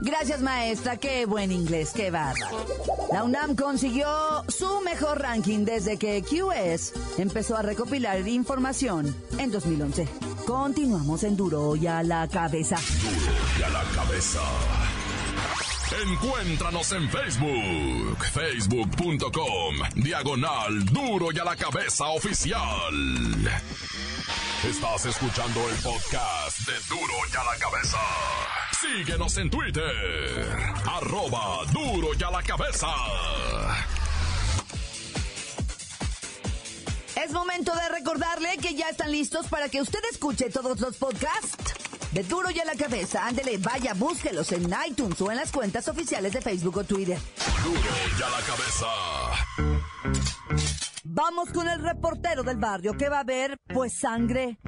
Gracias, 0.03 0.41
maestra. 0.41 0.97
Qué 0.97 1.27
buen 1.27 1.51
inglés, 1.51 1.91
qué 1.93 2.13
bárbaro. 2.13 2.65
La 3.13 3.25
UNAM 3.25 3.57
consiguió 3.57 4.45
su 4.49 4.81
mejor 4.83 5.21
ranking 5.21 5.65
desde 5.65 5.99
que 5.99 6.23
QS 6.23 7.19
empezó 7.19 7.57
a 7.57 7.63
recopilar 7.63 8.27
información 8.29 9.15
en 9.39 9.51
2011. 9.51 10.09
Continuamos 10.47 11.25
en 11.25 11.37
Duro 11.37 11.75
y 11.75 11.89
a 11.89 12.05
la 12.05 12.29
cabeza. 12.29 12.77
Duro 13.03 13.33
y 13.59 13.63
a 13.63 13.69
la 13.71 13.83
cabeza. 13.95 14.41
Encuéntranos 16.01 16.91
en 16.93 17.09
Facebook, 17.11 18.25
facebook.com, 18.33 19.77
diagonal 19.97 20.85
Duro 20.87 21.31
y 21.33 21.39
a 21.39 21.45
la 21.45 21.55
cabeza 21.55 22.07
oficial. 22.07 22.95
Estás 24.69 25.07
escuchando 25.07 25.61
el 25.69 25.77
podcast 25.77 26.59
de 26.61 26.73
Duro 26.89 27.15
y 27.31 27.37
a 27.37 27.45
la 27.45 27.59
cabeza. 27.59 27.99
Síguenos 28.81 29.37
en 29.37 29.51
Twitter, 29.51 30.49
arroba 30.87 31.65
Duro 31.73 32.09
y 32.19 32.23
a 32.23 32.31
la 32.31 32.43
cabeza. 32.43 32.89
Es 37.23 37.33
momento 37.33 37.75
de 37.75 37.89
recordarle 37.91 38.57
que 38.59 38.75
ya 38.75 38.89
están 38.89 39.13
listos 39.13 39.47
para 39.49 39.69
que 39.69 39.83
usted 39.83 40.01
escuche 40.11 40.49
todos 40.49 40.81
los 40.81 40.97
podcasts 40.97 41.82
de 42.13 42.23
Duro 42.23 42.51
y 42.51 42.61
a 42.61 42.65
la 42.65 42.75
cabeza. 42.75 43.27
Ándele, 43.27 43.59
vaya, 43.59 43.95
búsquelos 43.95 44.53
en 44.53 44.73
iTunes 44.87 45.21
o 45.21 45.31
en 45.31 45.37
las 45.39 45.51
cuentas 45.51 45.89
oficiales 45.89 46.33
de 46.33 46.41
Facebook 46.41 46.77
o 46.79 46.85
Twitter. 46.85 47.19
Duro 47.65 47.81
y 48.19 48.23
a 48.23 48.29
la 48.29 48.41
cabeza. 48.47 48.87
Vamos 51.05 51.51
con 51.53 51.69
el 51.69 51.83
reportero 51.83 52.43
del 52.43 52.57
barrio 52.57 52.97
que 52.97 53.09
va 53.09 53.21
a 53.21 53.25
ver, 53.25 53.59
pues, 53.73 53.93
sangre. 53.99 54.59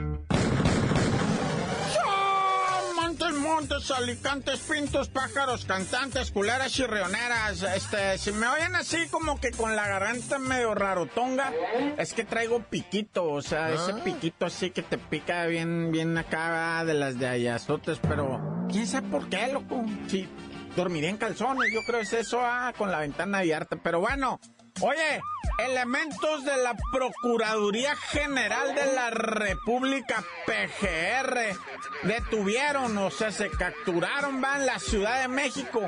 Montes, 3.14 3.40
montes, 3.40 3.90
alicantes, 3.92 4.58
pintos, 4.58 5.08
pájaros, 5.08 5.64
cantantes, 5.66 6.32
culeras 6.32 6.76
y 6.80 6.84
rioneras. 6.84 7.62
Este, 7.62 8.18
si 8.18 8.32
me 8.32 8.48
oyen 8.48 8.74
así 8.74 9.06
como 9.08 9.38
que 9.38 9.52
con 9.52 9.76
la 9.76 9.86
garganta 9.86 10.40
medio 10.40 10.74
rarotonga, 10.74 11.52
es 11.96 12.12
que 12.12 12.24
traigo 12.24 12.64
piquito, 12.64 13.30
o 13.30 13.40
sea, 13.40 13.72
ese 13.72 13.94
piquito 14.02 14.46
así 14.46 14.70
que 14.70 14.82
te 14.82 14.98
pica 14.98 15.46
bien, 15.46 15.92
bien 15.92 16.18
acá 16.18 16.84
de 16.84 16.94
las 16.94 17.16
de 17.16 17.28
ayazotes, 17.28 18.00
pero 18.00 18.66
quién 18.68 18.84
sabe 18.88 19.06
por 19.08 19.28
qué, 19.28 19.46
loco. 19.46 19.84
Sí, 20.08 20.28
dormiré 20.74 21.08
en 21.08 21.16
calzones, 21.16 21.72
yo 21.72 21.82
creo 21.86 22.00
que 22.00 22.06
es 22.06 22.12
eso, 22.14 22.40
ah, 22.42 22.72
con 22.76 22.90
la 22.90 22.98
ventana 22.98 23.38
abierta, 23.38 23.76
pero 23.80 24.00
bueno. 24.00 24.40
Oye, 24.80 25.20
elementos 25.58 26.44
de 26.44 26.56
la 26.62 26.76
Procuraduría 26.92 27.96
General 27.96 28.74
de 28.74 28.92
la 28.94 29.10
República 29.10 30.24
PGR 30.46 31.56
detuvieron, 32.02 32.96
o 32.98 33.10
sea, 33.10 33.30
se 33.30 33.50
capturaron, 33.50 34.42
va, 34.42 34.56
en 34.56 34.66
la 34.66 34.78
Ciudad 34.78 35.22
de 35.22 35.28
México 35.28 35.80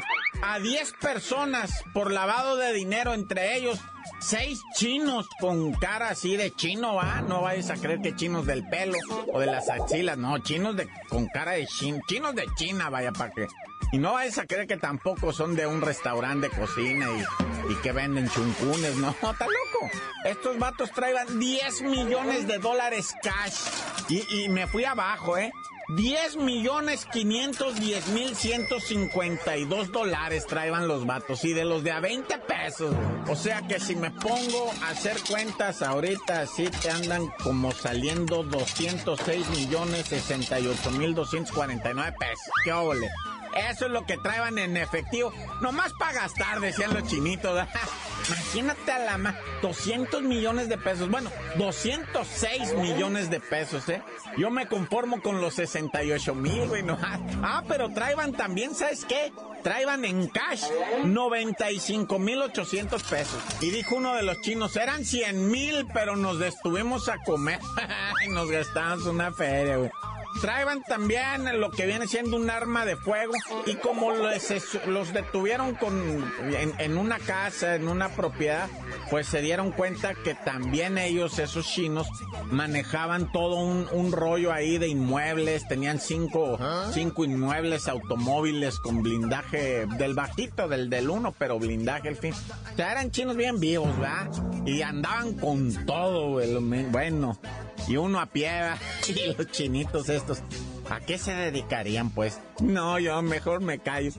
a 0.43 0.59
10 0.59 0.93
personas 1.01 1.85
por 1.93 2.13
lavado 2.13 2.57
de 2.57 2.73
dinero, 2.73 3.15
entre 3.15 3.57
ellos 3.57 3.81
seis 4.21 4.61
chinos 4.75 5.27
con 5.41 5.73
cara 5.75 6.11
así 6.11 6.37
de 6.37 6.53
chino, 6.53 6.95
va. 6.95 7.23
No 7.23 7.43
vayas 7.43 7.71
a 7.71 7.75
creer 7.75 8.01
que 8.01 8.15
chinos 8.15 8.47
del 8.47 8.67
pelo 8.69 8.99
o 9.33 9.41
de 9.41 9.47
las 9.47 9.69
axilas, 9.69 10.17
no, 10.19 10.39
chinos 10.39 10.77
de 10.77 10.89
con 11.09 11.27
cara 11.29 11.53
de 11.53 11.67
chin, 11.67 12.01
chinos 12.09 12.35
de 12.35 12.47
China, 12.57 12.91
vaya, 12.91 13.13
para 13.13 13.31
que 13.31 13.47
y 13.93 13.99
no 13.99 14.15
vayas 14.15 14.39
a 14.39 14.47
creer 14.47 14.67
que 14.67 14.77
tampoco 14.77 15.33
son 15.33 15.55
de 15.55 15.67
un 15.67 15.81
restaurante 15.81 16.49
de 16.49 16.57
cocina 16.57 17.07
y, 17.09 17.73
y 17.73 17.77
que 17.77 17.93
venden 17.93 18.29
chuncunes, 18.29 18.97
no, 18.97 19.15
loco. 19.47 19.91
Estos 20.25 20.59
vatos 20.59 20.91
traían 20.93 21.39
10 21.39 21.83
millones 21.83 22.47
de 22.47 22.59
dólares 22.59 23.15
cash. 23.23 23.55
Y, 24.09 24.45
y 24.45 24.49
me 24.49 24.67
fui 24.67 24.85
abajo, 24.85 25.37
¿eh? 25.39 25.53
10 25.89 26.39
millones 26.39 27.07
510 27.13 28.09
mil 28.09 28.35
152 28.35 29.93
dólares 29.93 30.45
traían 30.47 30.89
los 30.89 31.07
vatos 31.07 31.45
y 31.45 31.53
de 31.53 31.65
los 31.65 31.85
de 31.85 31.93
a 31.93 32.01
20 32.01 32.39
pesos. 32.39 32.93
O 33.29 33.37
sea 33.37 33.63
que 33.69 33.79
si 33.79 33.95
me 33.95 34.11
pongo 34.11 34.73
a 34.83 34.91
hacer 34.91 35.17
cuentas 35.29 35.83
ahorita, 35.83 36.45
sí 36.47 36.69
te 36.83 36.91
andan 36.91 37.29
como 37.43 37.71
saliendo 37.71 38.43
206 38.43 39.49
millones 39.51 40.07
68 40.07 40.91
mil 40.91 41.15
249 41.15 42.17
pesos. 42.19 42.53
¡Qué 42.65 42.73
óvole! 42.73 43.09
Eso 43.71 43.87
es 43.87 43.93
lo 43.93 44.05
que 44.07 44.17
traían 44.19 44.59
en 44.59 44.77
efectivo. 44.77 45.33
Nomás 45.61 45.93
para 45.99 46.13
gastar, 46.13 46.61
decían 46.61 46.95
los 46.95 47.09
chinitos. 47.09 47.67
Imagínate 48.29 48.93
a 48.93 48.99
la 48.99 49.19
más. 49.19 49.35
200 49.63 50.23
millones 50.23 50.69
de 50.69 50.79
pesos. 50.79 51.09
Bueno, 51.11 51.31
206 51.57 52.75
millones 52.75 53.31
de 53.31 53.41
pesos, 53.41 53.89
¿eh? 53.89 54.03
Yo 54.37 54.51
me 54.51 54.67
conformo 54.67 55.23
con 55.23 55.41
los 55.41 55.55
68 55.55 56.35
mil, 56.35 56.69
güey. 56.69 56.83
No. 56.83 56.99
Ah, 57.43 57.63
pero 57.69 57.91
traían 57.91 58.33
también, 58.33 58.75
¿sabes 58.75 59.05
qué? 59.05 59.33
Traían 59.63 60.05
en 60.05 60.29
cash 60.29 60.65
95 61.05 62.19
mil 62.19 62.43
800 62.43 63.03
pesos. 63.05 63.43
Y 63.61 63.71
dijo 63.71 63.97
uno 63.97 64.15
de 64.15 64.23
los 64.23 64.41
chinos, 64.41 64.77
eran 64.77 65.05
100 65.05 65.51
mil, 65.51 65.87
pero 65.93 66.17
nos 66.17 66.39
detuvimos 66.39 67.09
a 67.09 67.19
comer. 67.25 67.61
y 68.27 68.29
nos 68.31 68.51
gastamos 68.51 69.07
una 69.07 69.33
feria, 69.33 69.77
güey. 69.77 69.91
Traían 70.41 70.83
también 70.83 71.61
lo 71.61 71.71
que 71.71 71.87
viene 71.87 72.07
siendo 72.07 72.37
un 72.37 72.51
arma 72.51 72.85
de 72.85 72.97
fuego 72.97 73.33
y 73.67 73.75
como 73.77 74.13
los 74.13 75.13
detuvieron 75.13 75.75
con, 75.75 76.25
en, 76.79 76.97
una 76.99 77.19
casa, 77.19 77.75
en 77.75 77.89
una 77.89 78.09
propiedad, 78.11 78.69
pues 79.11 79.27
se 79.27 79.41
dieron 79.41 79.73
cuenta 79.73 80.15
que 80.15 80.35
también 80.35 80.99
ellos, 80.99 81.39
esos 81.39 81.67
chinos, 81.67 82.07
manejaban 82.51 83.33
todo 83.33 83.57
un, 83.57 84.13
rollo 84.13 84.53
ahí 84.53 84.79
de 84.79 84.89
inmuebles, 84.89 85.67
tenían 85.69 86.01
cinco, 86.01 86.59
cinco 86.93 87.25
inmuebles, 87.25 87.89
automóviles 87.89 88.79
con 88.79 89.03
blindaje 89.03 89.87
del 89.99 90.15
bajito, 90.15 90.69
del 90.69 90.89
del 90.89 91.11
uno, 91.11 91.35
pero 91.37 91.59
blindaje 91.59 92.09
al 92.09 92.17
fin. 92.17 92.33
O 92.73 92.77
sea, 92.77 92.93
eran 92.93 93.11
chinos 93.11 93.37
bien 93.37 93.59
vivos, 93.59 93.89
¿verdad? 93.99 94.31
Y 94.65 94.83
andaban 94.83 95.35
con 95.35 95.87
todo, 95.87 96.41
bueno 96.91 97.39
y 97.89 97.97
uno 97.97 98.21
a 98.21 98.27
pie, 98.27 98.51
y 99.17 99.35
los 99.35 99.51
chinitos 99.51 100.09
estos, 100.09 100.43
¿a 100.91 101.01
qué 101.01 101.19
se 101.19 101.35
dedicarían 101.35 102.11
pues? 102.11 102.41
No, 102.61 102.99
yo 102.99 103.21
mejor 103.23 103.61
me 103.61 103.79
callo. 103.79 104.13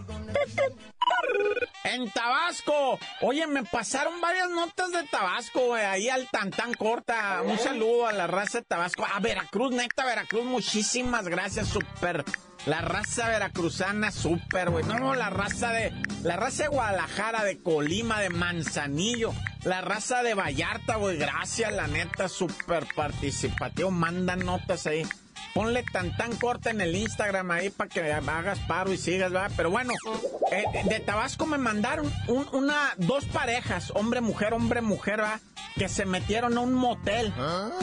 En 1.84 2.12
Tabasco. 2.12 3.00
Oye, 3.22 3.48
me 3.48 3.64
pasaron 3.64 4.20
varias 4.20 4.50
notas 4.50 4.92
de 4.92 5.04
Tabasco, 5.04 5.74
ahí 5.74 6.10
al 6.10 6.28
tan 6.30 6.52
tan 6.52 6.74
corta. 6.74 7.42
Un 7.44 7.58
saludo 7.58 8.08
a 8.08 8.14
la 8.14 8.28
raza 8.28 8.60
de 8.60 8.66
Tabasco. 8.66 9.06
A 9.06 9.20
Veracruz, 9.20 9.72
neta, 9.72 10.06
Veracruz, 10.06 10.44
muchísimas 10.44 11.28
gracias, 11.28 11.70
super. 11.70 12.26
La 12.68 12.82
raza 12.82 13.30
veracruzana, 13.30 14.12
súper, 14.12 14.70
güey. 14.70 14.84
No, 14.84 15.16
la 15.16 15.30
raza 15.30 15.72
de. 15.72 15.94
La 16.24 16.36
raza 16.36 16.64
de 16.64 16.70
Guadalajara, 16.70 17.46
de 17.46 17.60
Colima, 17.60 18.20
de 18.20 18.30
Manzanillo. 18.30 19.32
La 19.64 19.80
raza 19.80 20.22
de 20.22 20.34
Vallarta, 20.34 20.98
güey. 20.98 21.18
Gracias, 21.18 21.74
la 21.74 21.88
neta, 21.88 22.28
súper 22.28 22.86
participativo. 22.94 23.90
Manda 23.90 24.36
notas 24.36 24.86
ahí. 24.86 25.04
Ponle 25.58 25.82
tan 25.92 26.16
tan 26.16 26.36
corta 26.36 26.70
en 26.70 26.82
el 26.82 26.96
Instagram 26.96 27.50
ahí 27.50 27.72
para 27.72 27.90
que 27.90 28.14
hagas 28.14 28.60
paro 28.68 28.94
y 28.94 28.98
sigas, 28.98 29.32
¿verdad? 29.32 29.52
Pero 29.58 29.72
bueno, 29.72 29.92
eh, 30.52 30.64
de 30.88 31.00
Tabasco 31.00 31.48
me 31.48 31.58
mandaron 31.58 32.14
una, 32.52 32.94
dos 32.98 33.26
parejas, 33.26 33.92
hombre, 33.96 34.22
mujer, 34.22 34.54
hombre, 34.54 34.82
mujer, 34.82 35.18
¿verdad? 35.18 35.40
Que 35.76 35.90
se 35.90 36.06
metieron 36.06 36.60
a 36.60 36.62
un 36.62 36.76
motel. 36.76 37.34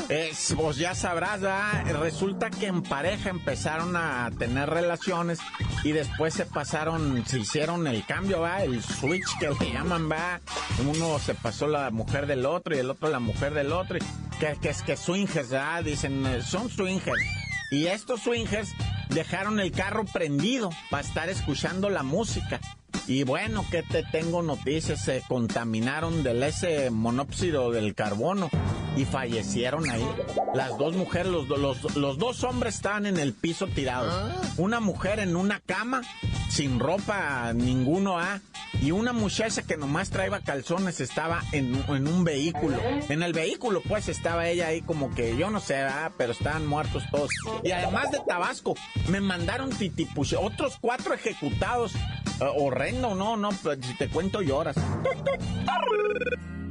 Eh, 0.08 0.32
vos 0.54 0.76
ya 0.76 0.94
sabrás, 0.94 1.40
¿verdad? 1.40 1.84
Resulta 2.00 2.48
que 2.48 2.68
en 2.68 2.84
pareja 2.84 3.30
empezaron 3.30 3.96
a 3.96 4.30
tener 4.38 4.70
relaciones 4.70 5.40
y 5.82 5.90
después 5.90 6.32
se 6.32 6.46
pasaron, 6.46 7.26
se 7.26 7.40
hicieron 7.40 7.88
el 7.88 8.06
cambio, 8.06 8.42
¿verdad? 8.42 8.66
El 8.66 8.84
switch 8.84 9.36
que 9.40 9.48
le 9.48 9.72
llaman, 9.72 10.08
¿verdad? 10.08 10.40
Uno 10.86 11.18
se 11.18 11.34
pasó 11.34 11.66
la 11.66 11.90
mujer 11.90 12.28
del 12.28 12.46
otro 12.46 12.76
y 12.76 12.78
el 12.78 12.88
otro 12.88 13.08
la 13.08 13.18
mujer 13.18 13.52
del 13.52 13.72
otro. 13.72 13.98
Que, 14.38 14.56
que 14.62 14.68
es 14.68 14.82
que 14.82 14.96
swingers, 14.96 15.50
¿verdad? 15.50 15.82
Dicen, 15.82 16.24
eh, 16.24 16.40
son 16.40 16.70
swingers. 16.70 17.43
Y 17.74 17.88
estos 17.88 18.20
swingers 18.20 18.72
dejaron 19.08 19.58
el 19.58 19.72
carro 19.72 20.04
prendido 20.04 20.70
para 20.90 21.04
estar 21.04 21.28
escuchando 21.28 21.90
la 21.90 22.04
música. 22.04 22.60
Y 23.08 23.24
bueno, 23.24 23.66
que 23.68 23.82
te 23.82 24.04
tengo 24.04 24.42
noticias, 24.42 25.04
se 25.04 25.24
contaminaron 25.26 26.22
del 26.22 26.44
ese 26.44 26.90
monóxido 26.90 27.72
del 27.72 27.96
carbono 27.96 28.48
y 28.96 29.04
fallecieron 29.04 29.88
ahí. 29.90 30.06
Las 30.54 30.76
dos 30.78 30.94
mujeres, 30.94 31.28
los, 31.28 31.48
los, 31.48 31.96
los 31.96 32.18
dos 32.18 32.44
hombres 32.44 32.76
estaban 32.76 33.06
en 33.06 33.18
el 33.18 33.32
piso 33.32 33.66
tirados. 33.66 34.14
Una 34.56 34.80
mujer 34.80 35.18
en 35.18 35.36
una 35.36 35.60
cama, 35.60 36.02
sin 36.50 36.78
ropa 36.78 37.52
ninguno, 37.52 38.18
¿ah? 38.18 38.40
y 38.80 38.90
una 38.90 39.12
muchacha 39.12 39.62
que 39.62 39.76
nomás 39.76 40.10
traía 40.10 40.40
calzones 40.40 41.00
estaba 41.00 41.42
en, 41.52 41.74
en, 41.88 42.08
un 42.08 42.24
vehículo. 42.24 42.78
En 43.08 43.22
el 43.22 43.32
vehículo, 43.32 43.82
pues, 43.82 44.08
estaba 44.08 44.48
ella 44.48 44.68
ahí 44.68 44.82
como 44.82 45.14
que, 45.14 45.36
yo 45.36 45.50
no 45.50 45.60
sé, 45.60 45.76
ah, 45.76 46.12
pero 46.16 46.32
estaban 46.32 46.66
muertos 46.66 47.02
todos. 47.10 47.30
Y 47.62 47.70
además 47.70 48.10
de 48.10 48.20
Tabasco, 48.26 48.74
me 49.08 49.20
mandaron 49.20 49.70
titipuche, 49.70 50.36
otros 50.36 50.78
cuatro 50.80 51.14
ejecutados. 51.14 51.94
Uh, 52.40 52.64
horrendo, 52.64 53.14
no, 53.14 53.36
no, 53.36 53.50
pues, 53.62 53.78
si 53.82 53.96
te 53.96 54.08
cuento 54.08 54.42
lloras. 54.42 54.76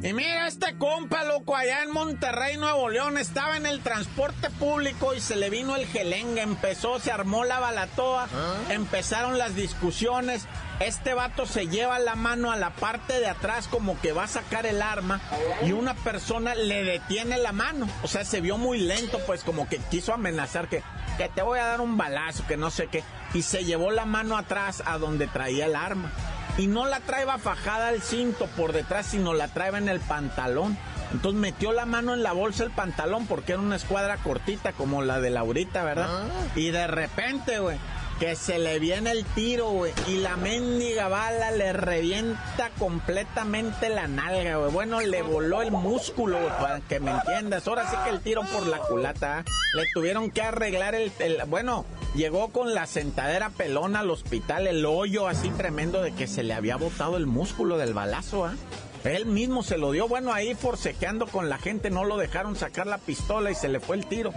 Y 0.04 0.12
mira, 0.12 0.48
este 0.48 0.78
compa, 0.78 1.24
loco, 1.24 1.56
allá 1.56 1.82
en 1.82 1.92
Monterrey, 1.92 2.58
Nuevo 2.58 2.90
León, 2.90 3.18
estaba 3.18 3.56
en 3.56 3.66
el 3.66 3.80
transporte 3.80 4.50
público 4.50 5.14
y 5.14 5.22
se 5.22 5.38
le 5.38 5.50
vino 5.50 5.78
el 5.78 5.88
gelengue, 5.88 6.42
empezó, 6.42 7.00
se 7.00 7.10
armó 7.10 7.46
la 7.46 7.62
balatoa, 7.62 8.28
¿Ah? 8.34 8.56
empezaron 8.68 9.38
las 9.38 9.56
discusiones, 9.56 10.46
este 10.82 11.14
vato 11.14 11.46
se 11.46 11.70
lleva 11.70 12.00
la 12.00 12.16
mano 12.16 12.52
a 12.52 12.58
la 12.58 12.72
parte 12.72 13.22
de 13.22 13.28
atrás 13.28 13.70
como 13.70 13.98
que 14.02 14.12
va 14.12 14.26
a 14.26 14.28
sacar 14.28 14.66
el 14.66 14.82
arma 14.82 15.22
y 15.66 15.72
una 15.72 15.94
persona 15.94 16.54
le 16.54 16.84
detiene 16.84 17.38
la 17.38 17.54
mano, 17.54 17.88
o 18.04 18.08
sea, 18.10 18.26
se 18.26 18.42
vio 18.42 18.58
muy 18.58 18.80
lento, 18.80 19.20
pues 19.26 19.46
como 19.46 19.70
que 19.70 19.78
quiso 19.78 20.14
amenazar 20.14 20.68
que, 20.68 20.84
que 21.18 21.30
te 21.30 21.44
voy 21.44 21.60
a 21.60 21.66
dar 21.66 21.80
un 21.80 21.96
balazo, 21.96 22.46
que 22.46 22.58
no 22.58 22.72
sé 22.72 22.88
qué, 22.88 23.06
y 23.34 23.44
se 23.44 23.64
llevó 23.64 23.90
la 23.90 24.04
mano 24.04 24.38
atrás 24.38 24.84
a 24.86 24.98
donde 24.98 25.28
traía 25.28 25.68
el 25.68 25.78
arma 25.78 26.12
y 26.58 26.68
no 26.68 26.86
la 26.86 27.00
traeba 27.00 27.38
fajada 27.38 27.88
al 27.90 28.02
cinto 28.02 28.48
por 28.56 28.74
detrás, 28.74 29.08
sino 29.08 29.34
la 29.34 29.48
traeba 29.48 29.78
en 29.78 29.90
el 29.90 30.00
pantalón. 30.00 30.78
Entonces 31.12 31.40
metió 31.40 31.74
la 31.74 31.86
mano 31.86 32.14
en 32.14 32.24
la 32.24 32.34
bolsa 32.34 32.64
del 32.64 32.72
pantalón 32.72 33.28
porque 33.28 33.54
era 33.54 33.62
una 33.62 33.76
escuadra 33.76 34.18
cortita 34.18 34.74
como 34.74 35.04
la 35.04 35.20
de 35.20 35.30
Laurita, 35.30 35.84
¿verdad? 35.84 36.08
Ah. 36.10 36.28
Y 36.56 36.72
de 36.72 36.88
repente, 36.88 37.60
güey, 37.60 37.78
que 38.20 38.36
se 38.36 38.60
le 38.60 38.80
viene 38.80 39.12
el 39.12 39.26
tiro, 39.26 39.70
güey, 39.70 39.94
y 40.08 40.18
la 40.18 40.38
mendiga 40.38 41.08
bala 41.08 41.52
le 41.52 41.74
revienta 41.74 42.70
completamente 42.80 43.90
la 43.90 44.08
nalga, 44.08 44.58
güey. 44.58 44.72
Bueno, 44.72 45.02
le 45.02 45.22
voló 45.22 45.62
el 45.62 45.72
músculo, 45.72 46.40
güey, 46.40 46.52
para 46.60 46.80
que 46.82 47.00
me 47.00 47.12
entiendas. 47.12 47.68
Ahora 47.68 47.90
sí 47.90 47.98
que 48.04 48.10
el 48.10 48.22
tiro 48.22 48.42
por 48.44 48.66
la 48.68 48.80
culata, 48.80 49.40
¿ah? 49.40 49.44
le 49.76 49.84
tuvieron 49.94 50.32
que 50.32 50.42
arreglar 50.42 50.96
el, 50.96 51.12
bueno, 51.48 51.86
llegó 52.16 52.50
con 52.50 52.74
la 52.74 52.86
sentadera 52.86 53.50
pelona 53.50 54.00
al 54.00 54.10
hospital, 54.10 54.68
el 54.68 54.86
hoyo 54.86 55.28
así 55.28 55.50
tremendo 55.50 56.02
de 56.02 56.14
que 56.14 56.28
se 56.28 56.44
le 56.44 56.54
había 56.54 56.78
botado 56.78 57.18
el 57.18 57.28
músculo 57.28 57.78
del 57.78 57.94
balazo, 57.94 58.46
¿ah? 58.46 58.56
Él 59.04 59.26
mismo 59.26 59.64
se 59.64 59.78
lo 59.78 59.92
dio, 59.92 60.08
bueno, 60.08 60.32
ahí 60.32 60.56
forcejeando 60.56 61.28
con 61.28 61.50
la 61.50 61.58
gente, 61.58 61.90
no 61.90 62.06
lo 62.06 62.16
dejaron 62.16 62.56
sacar 62.56 62.88
la 62.88 62.98
pistola 62.98 63.52
y 63.52 63.56
se 63.56 63.68
le 63.68 63.82
fue 63.82 63.98
el 63.98 64.06
tiro. 64.06 64.32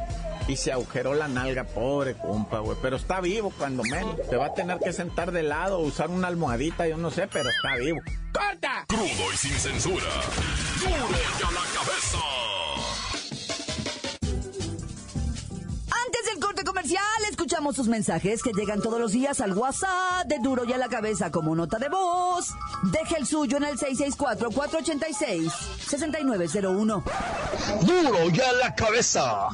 Y 0.48 0.56
se 0.56 0.72
agujeró 0.72 1.14
la 1.14 1.28
nalga, 1.28 1.64
pobre 1.64 2.14
compa, 2.14 2.60
güey. 2.60 2.76
Pero 2.82 2.96
está 2.96 3.20
vivo 3.20 3.52
cuando 3.56 3.82
menos. 3.84 4.16
Se 4.28 4.36
va 4.36 4.46
a 4.46 4.54
tener 4.54 4.78
que 4.78 4.92
sentar 4.92 5.30
de 5.30 5.42
lado, 5.42 5.78
usar 5.78 6.08
una 6.10 6.28
almohadita, 6.28 6.86
yo 6.86 6.96
no 6.96 7.10
sé, 7.10 7.28
pero 7.28 7.48
está 7.48 7.76
vivo. 7.76 8.00
¡Corta! 8.32 8.84
Crudo 8.88 9.32
y 9.32 9.36
sin 9.36 9.52
censura. 9.52 10.06
¡Duro 10.80 11.18
ya 11.40 11.50
la 11.50 11.60
cabeza! 11.74 12.65
Escuchamos 17.56 17.76
sus 17.76 17.88
mensajes 17.88 18.42
que 18.42 18.52
llegan 18.52 18.82
todos 18.82 19.00
los 19.00 19.12
días 19.12 19.40
al 19.40 19.56
WhatsApp 19.56 20.26
de 20.26 20.38
Duro 20.40 20.66
y 20.66 20.74
a 20.74 20.76
la 20.76 20.88
cabeza 20.88 21.30
como 21.30 21.56
nota 21.56 21.78
de 21.78 21.88
voz. 21.88 22.54
Deje 22.92 23.16
el 23.16 23.26
suyo 23.26 23.56
en 23.56 23.64
el 23.64 23.78
664-486-6901. 25.86 27.02
Duro 27.86 28.30
y 28.32 28.40
a 28.40 28.52
la 28.52 28.74
cabeza. 28.74 29.48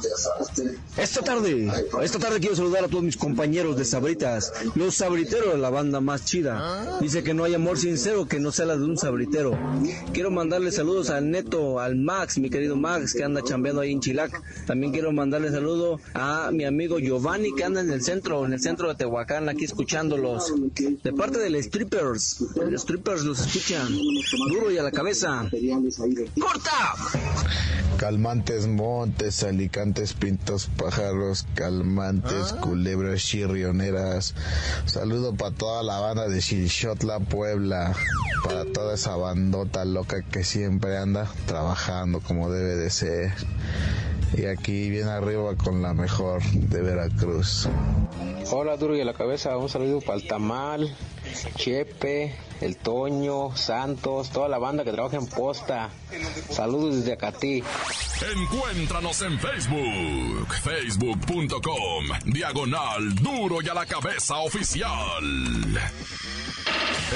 Esta 0.97 1.21
tarde, 1.21 1.71
esta 2.01 2.19
tarde 2.19 2.39
quiero 2.39 2.55
saludar 2.55 2.85
a 2.85 2.87
todos 2.87 3.03
mis 3.03 3.17
compañeros 3.17 3.77
de 3.77 3.85
Sabritas, 3.85 4.53
los 4.75 4.95
sabriteros 4.95 5.59
la 5.59 5.69
banda 5.69 5.99
más 6.01 6.25
chida. 6.25 6.99
Dice 6.99 7.23
que 7.23 7.33
no 7.33 7.43
hay 7.43 7.53
amor 7.55 7.77
sincero 7.77 8.27
que 8.27 8.39
no 8.39 8.51
sea 8.51 8.65
la 8.65 8.77
de 8.77 8.83
un 8.83 8.97
sabritero. 8.97 9.57
Quiero 10.13 10.31
mandarle 10.31 10.71
saludos 10.71 11.09
al 11.09 11.29
Neto, 11.29 11.79
al 11.79 11.95
Max, 11.95 12.37
mi 12.37 12.49
querido 12.49 12.75
Max, 12.75 13.13
que 13.13 13.23
anda 13.23 13.41
chambeando 13.43 13.81
ahí 13.81 13.91
en 13.91 13.99
Chilac. 13.99 14.65
También 14.65 14.91
quiero 14.91 15.11
mandarle 15.11 15.51
saludo 15.51 15.99
a 16.13 16.51
mi 16.51 16.65
amigo 16.65 16.99
Giovanni, 16.99 17.53
que 17.55 17.63
anda 17.63 17.81
en 17.81 17.91
el 17.91 18.03
centro, 18.03 18.45
en 18.45 18.53
el 18.53 18.59
centro 18.59 18.87
de 18.87 18.95
Tehuacán, 18.95 19.49
aquí 19.49 19.65
escuchándolos. 19.65 20.53
De 21.03 21.13
parte 21.13 21.39
de 21.39 21.49
los 21.49 21.65
strippers, 21.65 22.41
los 22.69 22.81
strippers 22.81 23.23
los 23.23 23.39
escuchan. 23.39 23.87
Duro 24.49 24.71
y 24.71 24.77
a 24.77 24.83
la 24.83 24.91
cabeza. 24.91 25.49
¡Corta! 26.39 26.95
Calmantes 27.97 28.67
montes, 28.67 29.43
alicantes 29.43 30.13
pintos 30.13 30.69
pájaros, 30.77 31.45
calmantes, 31.55 32.53
culebras 32.53 33.21
chirrioneras. 33.21 34.33
Saludo 34.85 35.35
para 35.35 35.55
toda 35.55 35.83
la 35.83 35.99
banda 35.99 36.27
de 36.27 36.39
Chilchotla, 36.39 37.19
Puebla. 37.19 37.93
Para 38.43 38.65
toda 38.65 38.95
esa 38.95 39.15
bandota 39.15 39.85
loca 39.85 40.21
que 40.21 40.43
siempre 40.43 40.97
anda 40.97 41.29
trabajando 41.45 42.19
como 42.19 42.51
debe 42.51 42.75
de 42.75 42.89
ser. 42.89 43.33
Y 44.35 44.45
aquí 44.45 44.89
bien 44.89 45.07
arriba 45.07 45.55
con 45.55 45.81
la 45.81 45.93
mejor 45.93 46.41
de 46.43 46.81
Veracruz. 46.81 47.69
Hola, 48.51 48.77
duro 48.77 48.95
y 48.95 49.01
a 49.01 49.05
la 49.05 49.13
cabeza. 49.13 49.55
Un 49.57 49.69
saludo 49.69 50.01
para 50.01 50.17
el 50.17 50.27
Tamal, 50.27 50.95
Chepe, 51.55 52.35
el 52.61 52.77
Toño, 52.77 53.55
Santos, 53.55 54.31
toda 54.31 54.49
la 54.49 54.57
banda 54.57 54.83
que 54.83 54.91
trabaja 54.91 55.17
en 55.17 55.27
posta. 55.27 55.89
Saludos 56.49 56.97
desde 56.97 57.13
Acatí. 57.13 57.63
Encuéntranos 58.35 59.21
en 59.21 59.39
Facebook, 59.39 60.53
facebook.com, 60.63 62.05
diagonal 62.25 63.15
duro 63.15 63.61
y 63.61 63.69
a 63.69 63.73
la 63.73 63.85
cabeza 63.85 64.37
oficial. 64.37 65.23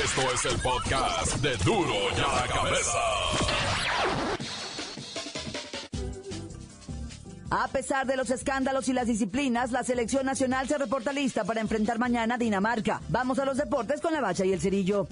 Esto 0.03 0.21
es 0.33 0.45
el 0.45 0.59
podcast 0.61 1.37
de 1.37 1.57
duro 1.57 1.95
y 2.15 2.19
a 2.19 2.41
la 2.41 2.47
cabeza. 2.47 3.76
A 7.49 7.67
pesar 7.69 8.05
de 8.05 8.17
los 8.17 8.29
escándalos 8.29 8.89
y 8.89 8.93
las 8.93 9.07
disciplinas, 9.07 9.71
la 9.71 9.83
selección 9.83 10.25
nacional 10.25 10.67
se 10.67 10.77
reporta 10.77 11.13
lista 11.13 11.45
para 11.45 11.61
enfrentar 11.61 11.97
mañana 11.97 12.35
a 12.35 12.37
Dinamarca. 12.37 13.01
Vamos 13.09 13.39
a 13.39 13.45
los 13.45 13.57
deportes 13.57 14.01
con 14.01 14.11
la 14.11 14.19
bacha 14.19 14.45
y 14.45 14.51
el 14.51 14.59
cerillo. 14.59 15.07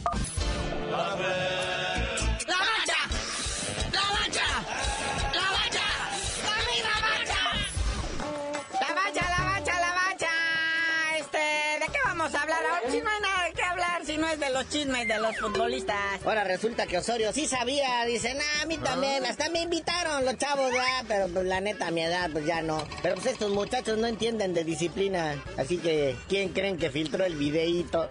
De 14.45 14.53
los 14.53 14.69
chismes 14.69 15.07
de 15.07 15.19
los 15.19 15.35
futbolistas. 15.37 15.95
Ahora 16.23 16.43
resulta 16.43 16.85
que 16.85 16.97
Osorio 16.97 17.33
sí 17.33 17.47
sabía, 17.47 18.05
dice, 18.05 18.33
nah, 18.33 18.63
a 18.63 18.65
mí 18.65 18.77
también, 18.77 19.25
hasta 19.25 19.49
me 19.49 19.61
invitaron 19.61 20.23
los 20.23 20.37
chavos, 20.37 20.71
ya, 20.71 21.03
pero 21.07 21.27
pues 21.29 21.45
la 21.45 21.61
neta 21.61 21.87
a 21.87 21.91
mi 21.91 22.01
edad 22.01 22.29
pues 22.31 22.45
ya 22.45 22.61
no. 22.61 22.85
Pero 23.01 23.15
pues 23.15 23.27
estos 23.27 23.51
muchachos 23.51 23.97
no 23.97 24.07
entienden 24.07 24.53
de 24.53 24.63
disciplina, 24.63 25.43
así 25.57 25.77
que 25.77 26.15
¿quién 26.27 26.49
creen 26.49 26.77
que 26.77 26.91
filtró 26.91 27.25
el 27.25 27.35
videíto? 27.35 28.07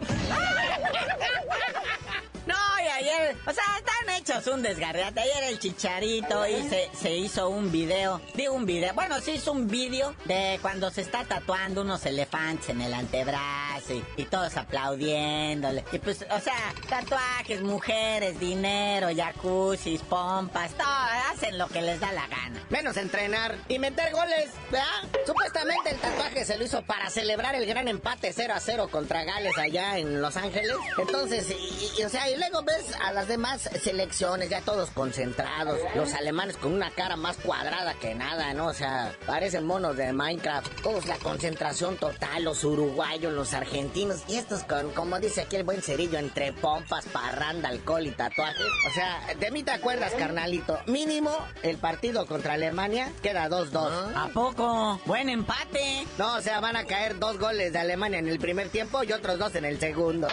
O 3.47 3.53
sea, 3.53 3.64
están 3.79 4.16
hechos 4.16 4.47
un 4.47 4.62
desgarrate. 4.62 5.20
Ayer 5.20 5.44
el 5.44 5.59
chicharito 5.59 6.47
y 6.47 6.68
se, 7.01 7.16
hizo 7.16 7.49
un 7.49 7.70
video, 7.70 8.20
digo 8.35 8.55
un 8.55 8.66
video, 8.66 8.94
bueno, 8.94 9.20
se 9.20 9.33
hizo 9.33 9.53
un 9.53 9.68
video 9.68 10.14
de 10.25 10.59
cuando 10.62 10.90
se 10.90 11.03
está 11.03 11.25
tatuando 11.25 11.83
unos 11.83 12.05
elefantes 12.07 12.68
en 12.68 12.81
el 12.81 12.94
antebrazo 12.94 14.03
y, 14.16 14.25
todos 14.25 14.57
aplaudiéndole. 14.57 15.85
Y 15.92 15.99
pues, 15.99 16.25
o 16.31 16.40
sea, 16.40 16.75
tatuajes, 16.88 17.61
mujeres, 17.62 18.40
dinero, 18.40 19.09
jacuzzi, 19.14 19.99
pompas, 19.99 20.73
todo, 20.73 20.87
hacen 21.33 21.59
lo 21.59 21.68
que 21.68 21.83
les 21.83 22.01
da 22.01 22.12
la 22.12 22.27
gana. 22.27 22.62
Menos 22.70 22.97
entrenar 22.97 23.57
y 23.68 23.79
meter 23.79 24.12
goles, 24.12 24.51
¿verdad? 24.70 24.87
Supuestamente 25.27 25.90
el 25.90 25.99
tatuaje 25.99 26.44
se 26.44 26.57
lo 26.57 26.64
hizo 26.64 26.83
para 26.83 27.11
celebrar 27.11 27.55
el 27.55 27.66
gran 27.66 27.88
empate 27.88 28.33
0 28.33 28.55
a 28.55 28.61
0 28.61 28.88
contra 28.90 29.25
Gales 29.25 29.57
allá 29.59 29.99
en 29.99 30.20
Los 30.20 30.37
Ángeles. 30.37 30.73
Entonces, 30.99 31.55
y, 31.99 32.03
o 32.03 32.09
sea, 32.09 32.29
y 32.31 32.37
luego 32.37 32.62
ves 32.62 32.94
a 33.01 33.12
las 33.12 33.24
demás 33.29 33.69
selecciones, 33.83 34.51
ya 34.51 34.61
todos 34.61 34.91
concentrados. 34.91 35.79
Los 35.95 36.13
alemanes 36.15 36.57
con 36.57 36.73
una 36.73 36.91
cara 36.91 37.17
más 37.17 37.37
cuadrada 37.37 37.95
que 37.95 38.15
nada, 38.15 38.55
¿no? 38.55 38.67
O 38.67 38.75
sea, 38.75 39.15
parecen 39.27 39.67
monos 39.67 39.97
de 39.97 40.13
Minecraft. 40.13 40.83
Todos 40.83 41.07
la 41.07 41.17
concentración 41.19 41.97
total, 41.97 42.45
los 42.45 42.65
uruguayos, 42.65 43.33
los 43.33 43.55
argentinos. 43.55 44.23
Y 44.29 44.37
estos 44.37 44.65
con, 44.65 44.91
como 44.93 45.19
dice 45.19 45.43
aquí 45.43 45.57
el 45.57 45.65
buen 45.65 45.83
cerillo, 45.83 46.19
entre 46.19 46.53
pompas, 46.53 47.07
parranda, 47.07 47.69
alcohol 47.69 48.07
y 48.07 48.11
tatuajes. 48.11 48.67
O 48.89 48.95
sea, 48.95 49.35
de 49.39 49.51
mí 49.51 49.63
te 49.63 49.73
acuerdas, 49.73 50.13
carnalito. 50.15 50.79
Mínimo, 50.87 51.37
el 51.63 51.79
partido 51.79 52.27
contra 52.27 52.55
Alemania 52.55 53.13
queda 53.23 53.49
2-2. 53.49 54.13
¿A 54.15 54.29
poco? 54.29 55.01
Buen 55.07 55.29
empate. 55.29 56.07
No, 56.19 56.37
o 56.37 56.41
sea, 56.41 56.61
van 56.61 56.77
a 56.77 56.85
caer 56.85 57.19
dos 57.19 57.39
goles 57.39 57.73
de 57.73 57.79
Alemania 57.79 58.19
en 58.19 58.29
el 58.29 58.39
primer 58.39 58.69
tiempo 58.69 59.03
y 59.03 59.13
otros 59.13 59.39
dos 59.39 59.55
en 59.55 59.65
el 59.65 59.79
segundo 59.81 60.29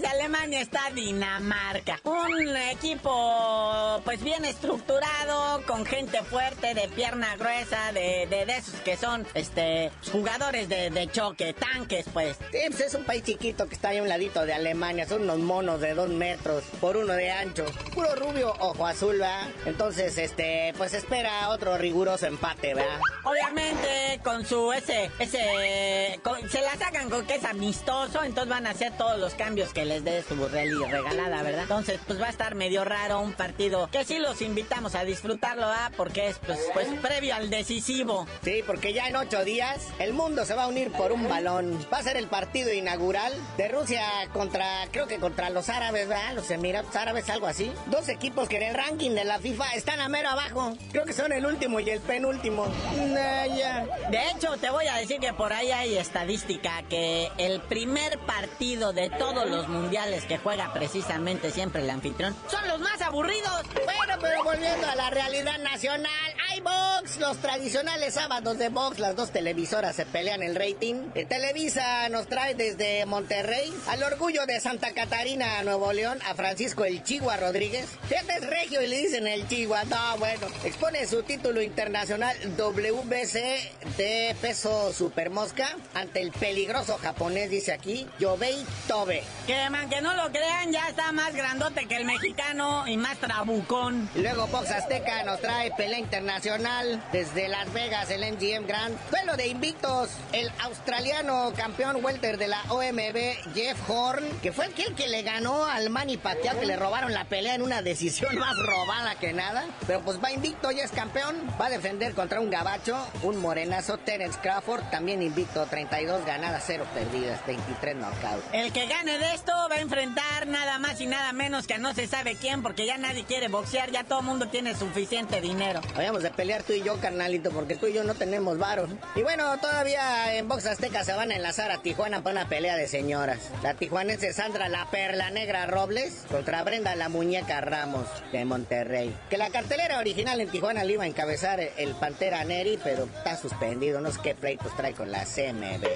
De 0.00 0.06
Alemania 0.08 0.60
está 0.60 0.90
Dinamarca. 0.94 1.98
Un 2.04 2.54
equipo 2.70 4.02
pues 4.04 4.22
bien 4.22 4.44
estructurado, 4.44 5.62
con 5.66 5.86
gente 5.86 6.22
fuerte, 6.22 6.74
de 6.74 6.86
pierna 6.88 7.34
gruesa, 7.36 7.92
de, 7.92 8.26
de, 8.28 8.42
esos 8.42 8.74
que 8.80 8.98
son 8.98 9.26
este 9.32 9.90
jugadores 10.12 10.68
de, 10.68 10.90
de, 10.90 11.10
choque, 11.10 11.54
tanques 11.54 12.06
pues. 12.12 12.36
Sí, 12.52 12.58
pues 12.68 12.80
es 12.80 12.94
un 12.94 13.04
país 13.04 13.24
chiquito 13.24 13.66
que 13.68 13.74
está 13.74 13.88
ahí 13.88 13.98
a 13.98 14.02
un 14.02 14.08
ladito 14.10 14.44
de 14.44 14.52
Alemania. 14.52 15.08
Son 15.08 15.22
unos 15.22 15.38
monos 15.38 15.80
de 15.80 15.94
dos 15.94 16.10
metros 16.10 16.64
por 16.78 16.98
uno 16.98 17.14
de 17.14 17.30
ancho. 17.30 17.64
Puro 17.94 18.14
rubio, 18.16 18.52
ojo 18.58 18.86
azul, 18.86 19.18
¿verdad? 19.18 19.48
Entonces, 19.64 20.18
este, 20.18 20.74
pues 20.76 20.92
espera 20.92 21.48
otro 21.48 21.78
riguroso 21.78 22.26
empate, 22.26 22.74
¿verdad? 22.74 23.00
Obviamente 23.24 24.20
con 24.22 24.44
su 24.44 24.72
ese, 24.72 25.10
ese, 25.18 26.20
se 26.50 26.60
la 26.60 26.76
sacan 26.76 27.08
con 27.08 27.26
que 27.26 27.36
es 27.36 27.44
amistoso, 27.44 28.22
entonces 28.22 28.50
van 28.50 28.66
a 28.66 28.70
hacer 28.70 28.92
todos 28.98 29.18
los 29.18 29.32
cambios 29.34 29.72
que 29.72 29.85
les 29.86 30.04
dé 30.04 30.22
su 30.22 30.36
rally 30.48 30.84
regalada, 30.84 31.42
¿verdad? 31.42 31.62
Entonces, 31.62 32.00
pues 32.06 32.20
va 32.20 32.26
a 32.26 32.30
estar 32.30 32.54
medio 32.54 32.84
raro 32.84 33.20
un 33.20 33.32
partido 33.32 33.88
que 33.90 34.04
sí 34.04 34.18
los 34.18 34.42
invitamos 34.42 34.94
a 34.94 35.04
disfrutarlo, 35.04 35.66
¿ah? 35.66 35.90
Porque 35.96 36.28
es 36.28 36.38
pues, 36.38 36.58
pues 36.72 36.88
previo 37.00 37.34
al 37.34 37.50
decisivo. 37.50 38.26
Sí, 38.42 38.62
porque 38.66 38.92
ya 38.92 39.08
en 39.08 39.16
ocho 39.16 39.44
días 39.44 39.88
el 39.98 40.12
mundo 40.12 40.44
se 40.44 40.54
va 40.54 40.64
a 40.64 40.68
unir 40.68 40.90
por 40.92 41.12
un 41.12 41.28
balón. 41.28 41.78
Va 41.92 41.98
a 41.98 42.02
ser 42.02 42.16
el 42.16 42.26
partido 42.26 42.72
inaugural 42.72 43.32
de 43.56 43.68
Rusia 43.68 44.02
contra, 44.32 44.86
creo 44.90 45.06
que 45.06 45.18
contra 45.18 45.50
los 45.50 45.68
árabes, 45.68 46.08
¿verdad? 46.08 46.34
Los 46.34 46.50
Emiratos 46.50 46.94
Árabes, 46.96 47.28
algo 47.30 47.46
así. 47.46 47.72
Dos 47.86 48.08
equipos 48.08 48.48
que 48.48 48.56
en 48.56 48.62
el 48.64 48.74
ranking 48.74 49.10
de 49.10 49.24
la 49.24 49.38
FIFA 49.38 49.74
están 49.74 50.00
a 50.00 50.08
mero 50.08 50.28
abajo. 50.28 50.76
Creo 50.90 51.04
que 51.04 51.12
son 51.12 51.32
el 51.32 51.46
último 51.46 51.80
y 51.80 51.90
el 51.90 52.00
penúltimo. 52.00 52.66
De 52.66 54.30
hecho, 54.30 54.56
te 54.56 54.70
voy 54.70 54.86
a 54.86 54.96
decir 54.96 55.20
que 55.20 55.32
por 55.32 55.52
ahí 55.52 55.70
hay 55.70 55.96
estadística 55.96 56.82
que 56.88 57.30
el 57.38 57.60
primer 57.60 58.18
partido 58.20 58.92
de 58.92 59.10
todos 59.10 59.48
los 59.48 59.68
mundiales 59.76 60.24
que 60.24 60.38
juega 60.38 60.72
precisamente 60.72 61.50
siempre 61.50 61.82
el 61.82 61.90
anfitrión 61.90 62.34
son 62.50 62.66
los 62.68 62.80
más 62.80 63.00
aburridos. 63.02 63.62
Bueno, 63.84 64.14
pero 64.20 64.42
volviendo 64.44 64.86
a 64.86 64.94
la 64.94 65.10
realidad 65.10 65.58
nacional, 65.58 66.10
hay 66.48 66.60
box, 66.60 67.18
los 67.18 67.36
tradicionales 67.38 68.14
sábados 68.14 68.58
de 68.58 68.68
box, 68.68 68.98
las 68.98 69.16
dos 69.16 69.30
televisoras 69.30 69.96
se 69.96 70.06
pelean 70.06 70.42
el 70.42 70.54
rating. 70.54 71.10
Eh, 71.14 71.24
Televisa 71.26 72.08
nos 72.08 72.26
trae 72.28 72.54
desde 72.54 73.04
Monterrey 73.06 73.72
al 73.88 74.02
orgullo 74.02 74.46
de 74.46 74.60
Santa 74.60 74.92
Catarina, 74.92 75.62
Nuevo 75.62 75.92
León, 75.92 76.18
a 76.28 76.34
Francisco 76.34 76.84
el 76.84 77.02
Chigua 77.02 77.36
Rodríguez. 77.36 77.86
Fíjate, 78.08 78.34
es 78.34 78.46
regio 78.46 78.82
y 78.82 78.86
le 78.86 78.98
dicen 78.98 79.26
el 79.26 79.46
Chigua. 79.48 79.84
No, 79.84 80.18
bueno, 80.18 80.46
expone 80.64 81.06
su 81.06 81.22
título 81.22 81.62
internacional 81.62 82.36
WBC 82.56 83.96
de 83.96 84.36
peso 84.40 84.92
supermosca 84.92 85.68
ante 85.94 86.20
el 86.22 86.32
peligroso 86.32 86.98
japonés, 86.98 87.50
dice 87.50 87.72
aquí, 87.72 88.06
Yobei 88.18 88.64
Tobe. 88.88 89.22
Que 89.46 89.65
que 89.66 90.00
no 90.00 90.14
lo 90.14 90.30
crean, 90.30 90.70
ya 90.70 90.88
está 90.88 91.10
más 91.10 91.34
grandote 91.34 91.86
que 91.86 91.96
el 91.96 92.04
mexicano 92.04 92.86
y 92.86 92.96
más 92.96 93.18
trabucón. 93.18 94.08
Y 94.14 94.20
luego 94.20 94.46
Box 94.46 94.70
Azteca 94.70 95.24
nos 95.24 95.40
trae 95.40 95.72
pelea 95.72 95.98
internacional 95.98 97.02
desde 97.10 97.48
Las 97.48 97.72
Vegas, 97.72 98.08
el 98.10 98.20
MGM 98.20 98.64
Grand. 98.64 98.96
Duelo 99.10 99.36
de 99.36 99.48
invictos, 99.48 100.10
el 100.32 100.52
australiano 100.62 101.52
campeón 101.56 102.04
welter 102.04 102.38
de 102.38 102.46
la 102.46 102.62
OMB, 102.68 103.54
Jeff 103.54 103.90
Horn, 103.90 104.24
que 104.40 104.52
fue 104.52 104.66
aquel 104.66 104.94
que 104.94 105.08
le 105.08 105.22
ganó 105.22 105.64
al 105.64 105.90
Manny 105.90 106.16
Pacquiao, 106.16 106.60
que 106.60 106.66
le 106.66 106.76
robaron 106.76 107.12
la 107.12 107.24
pelea 107.24 107.56
en 107.56 107.62
una 107.62 107.82
decisión 107.82 108.38
más 108.38 108.56
robada 108.56 109.16
que 109.16 109.32
nada. 109.32 109.64
Pero 109.88 110.00
pues 110.02 110.22
va 110.22 110.30
invicto, 110.30 110.70
ya 110.70 110.84
es 110.84 110.92
campeón. 110.92 111.36
Va 111.60 111.66
a 111.66 111.70
defender 111.70 112.14
contra 112.14 112.38
un 112.38 112.50
gabacho, 112.50 113.04
un 113.24 113.38
morenazo, 113.38 113.98
Terence 113.98 114.38
Crawford, 114.40 114.84
también 114.90 115.22
invicto, 115.22 115.66
32 115.66 116.24
ganadas, 116.24 116.62
0 116.68 116.86
perdidas, 116.94 117.44
23 117.46 117.96
knockouts. 117.96 118.44
El 118.52 118.72
que 118.72 118.86
gane 118.86 119.18
de 119.18 119.34
esto 119.34 119.55
va 119.68 119.76
a 119.76 119.80
enfrentar 119.80 120.46
nada 120.46 120.78
más 120.78 121.00
y 121.00 121.06
nada 121.06 121.32
menos 121.32 121.66
que 121.66 121.74
a 121.74 121.78
no 121.78 121.94
se 121.94 122.06
sabe 122.06 122.36
quién, 122.36 122.62
porque 122.62 122.86
ya 122.86 122.98
nadie 122.98 123.24
quiere 123.24 123.48
boxear, 123.48 123.90
ya 123.90 124.04
todo 124.04 124.20
el 124.20 124.26
mundo 124.26 124.48
tiene 124.48 124.74
suficiente 124.74 125.40
dinero. 125.40 125.80
Vayamos 125.96 126.22
de 126.22 126.30
pelear 126.30 126.62
tú 126.62 126.72
y 126.72 126.82
yo, 126.82 127.00
carnalito, 127.00 127.50
porque 127.50 127.76
tú 127.76 127.86
y 127.86 127.92
yo 127.92 128.04
no 128.04 128.14
tenemos 128.14 128.58
varos. 128.58 128.90
Y 129.14 129.22
bueno, 129.22 129.58
todavía 129.58 130.34
en 130.36 130.48
Box 130.48 130.66
Azteca 130.66 131.04
se 131.04 131.14
van 131.14 131.30
a 131.30 131.36
enlazar 131.36 131.70
a 131.70 131.78
Tijuana 131.78 132.22
para 132.22 132.40
una 132.40 132.48
pelea 132.48 132.76
de 132.76 132.86
señoras. 132.86 133.50
La 133.62 133.74
tijuanense 133.74 134.32
Sandra 134.32 134.68
La 134.68 134.90
Perla 134.90 135.30
Negra 135.30 135.66
Robles 135.66 136.24
contra 136.30 136.62
Brenda 136.62 136.94
La 136.94 137.08
Muñeca 137.08 137.60
Ramos 137.60 138.06
de 138.32 138.44
Monterrey. 138.44 139.14
Que 139.30 139.38
la 139.38 139.50
cartelera 139.50 139.98
original 139.98 140.40
en 140.40 140.48
Tijuana 140.48 140.84
le 140.84 140.94
iba 140.94 141.04
a 141.04 141.06
encabezar 141.06 141.60
el 141.60 141.94
Pantera 141.94 142.44
Neri, 142.44 142.78
pero 142.82 143.04
está 143.04 143.36
suspendido. 143.36 144.00
No 144.00 144.12
sé 144.12 144.20
qué 144.22 144.34
pleitos 144.34 144.74
trae 144.76 144.92
con 144.94 145.10
la 145.10 145.24
CMB. 145.24 145.86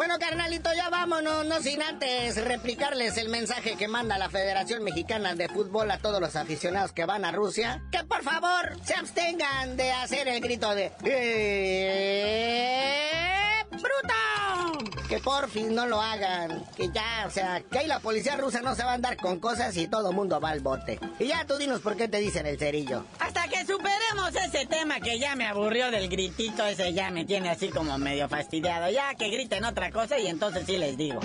Bueno, 0.00 0.18
carnalito, 0.18 0.72
ya 0.72 0.88
vámonos, 0.88 1.44
no 1.44 1.60
sin 1.60 1.82
antes 1.82 2.42
replicarles 2.42 3.18
el 3.18 3.28
mensaje 3.28 3.76
que 3.76 3.86
manda 3.86 4.16
la 4.16 4.30
Federación 4.30 4.82
Mexicana 4.82 5.34
de 5.34 5.46
Fútbol 5.46 5.90
a 5.90 5.98
todos 5.98 6.22
los 6.22 6.36
aficionados 6.36 6.92
que 6.92 7.04
van 7.04 7.26
a 7.26 7.32
Rusia. 7.32 7.82
Que 7.92 8.02
por 8.04 8.22
favor 8.22 8.78
se 8.82 8.94
abstengan 8.94 9.76
de 9.76 9.92
hacer 9.92 10.26
el 10.28 10.40
grito 10.40 10.74
de... 10.74 10.90
¡Eh, 11.04 12.30
¡Bruto! 13.72 14.89
Que 15.10 15.18
por 15.18 15.50
fin 15.50 15.74
no 15.74 15.86
lo 15.86 16.00
hagan. 16.00 16.64
Que 16.76 16.88
ya, 16.88 17.24
o 17.26 17.30
sea, 17.30 17.60
que 17.68 17.80
ahí 17.80 17.88
la 17.88 17.98
policía 17.98 18.36
rusa 18.36 18.62
no 18.62 18.76
se 18.76 18.84
va 18.84 18.92
a 18.92 18.94
andar 18.94 19.16
con 19.16 19.40
cosas 19.40 19.76
y 19.76 19.88
todo 19.88 20.12
mundo 20.12 20.40
va 20.40 20.50
al 20.50 20.60
bote. 20.60 21.00
Y 21.18 21.26
ya 21.26 21.44
tú 21.44 21.56
dinos 21.56 21.80
por 21.80 21.96
qué 21.96 22.06
te 22.06 22.18
dicen 22.18 22.46
el 22.46 22.60
cerillo. 22.60 23.04
Hasta 23.18 23.48
que 23.48 23.66
superemos 23.66 24.32
ese 24.36 24.66
tema 24.66 25.00
que 25.00 25.18
ya 25.18 25.34
me 25.34 25.48
aburrió 25.48 25.90
del 25.90 26.08
gritito, 26.08 26.64
ese 26.64 26.92
ya 26.92 27.10
me 27.10 27.24
tiene 27.24 27.50
así 27.50 27.70
como 27.70 27.98
medio 27.98 28.28
fastidiado. 28.28 28.88
Ya 28.88 29.12
que 29.16 29.30
griten 29.30 29.64
otra 29.64 29.90
cosa 29.90 30.16
y 30.16 30.28
entonces 30.28 30.62
sí 30.64 30.76
les 30.76 30.96
digo. 30.96 31.18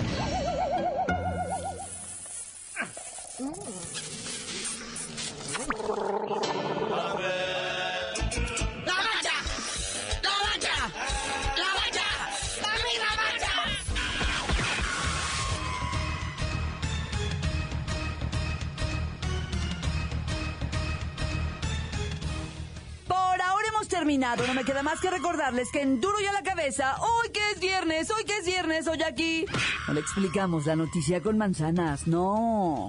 Terminado, 24.06 24.46
no 24.46 24.54
me 24.54 24.62
queda 24.62 24.84
más 24.84 25.00
que 25.00 25.10
recordarles 25.10 25.68
que 25.72 25.82
en 25.82 26.00
Duro 26.00 26.20
y 26.20 26.26
a 26.26 26.32
la 26.32 26.44
Cabeza, 26.44 26.94
hoy 27.00 27.30
que 27.30 27.40
es 27.50 27.58
viernes, 27.58 28.08
hoy 28.08 28.22
que 28.22 28.36
es 28.36 28.46
viernes, 28.46 28.86
hoy 28.86 29.02
aquí. 29.02 29.44
No 29.88 29.94
le 29.94 30.00
explicamos 30.00 30.64
la 30.64 30.76
noticia 30.76 31.20
con 31.20 31.36
manzanas, 31.36 32.06
no. 32.06 32.86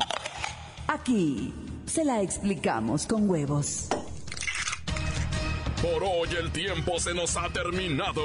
Aquí 0.87 1.51
se 1.87 2.05
la 2.05 2.21
explicamos 2.21 3.07
con 3.07 3.27
huevos. 3.27 3.87
Por 5.81 6.03
hoy 6.03 6.29
el 6.39 6.51
tiempo 6.51 6.99
se 6.99 7.15
nos 7.15 7.35
ha 7.35 7.49
terminado. 7.49 8.21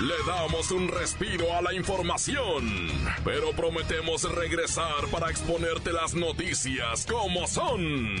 Le 0.00 0.14
damos 0.24 0.70
un 0.70 0.86
respiro 0.86 1.52
a 1.52 1.62
la 1.62 1.74
información, 1.74 2.92
pero 3.24 3.50
prometemos 3.50 4.22
regresar 4.36 5.08
para 5.10 5.30
exponerte 5.30 5.92
las 5.92 6.14
noticias 6.14 7.06
como 7.06 7.48
son. 7.48 8.20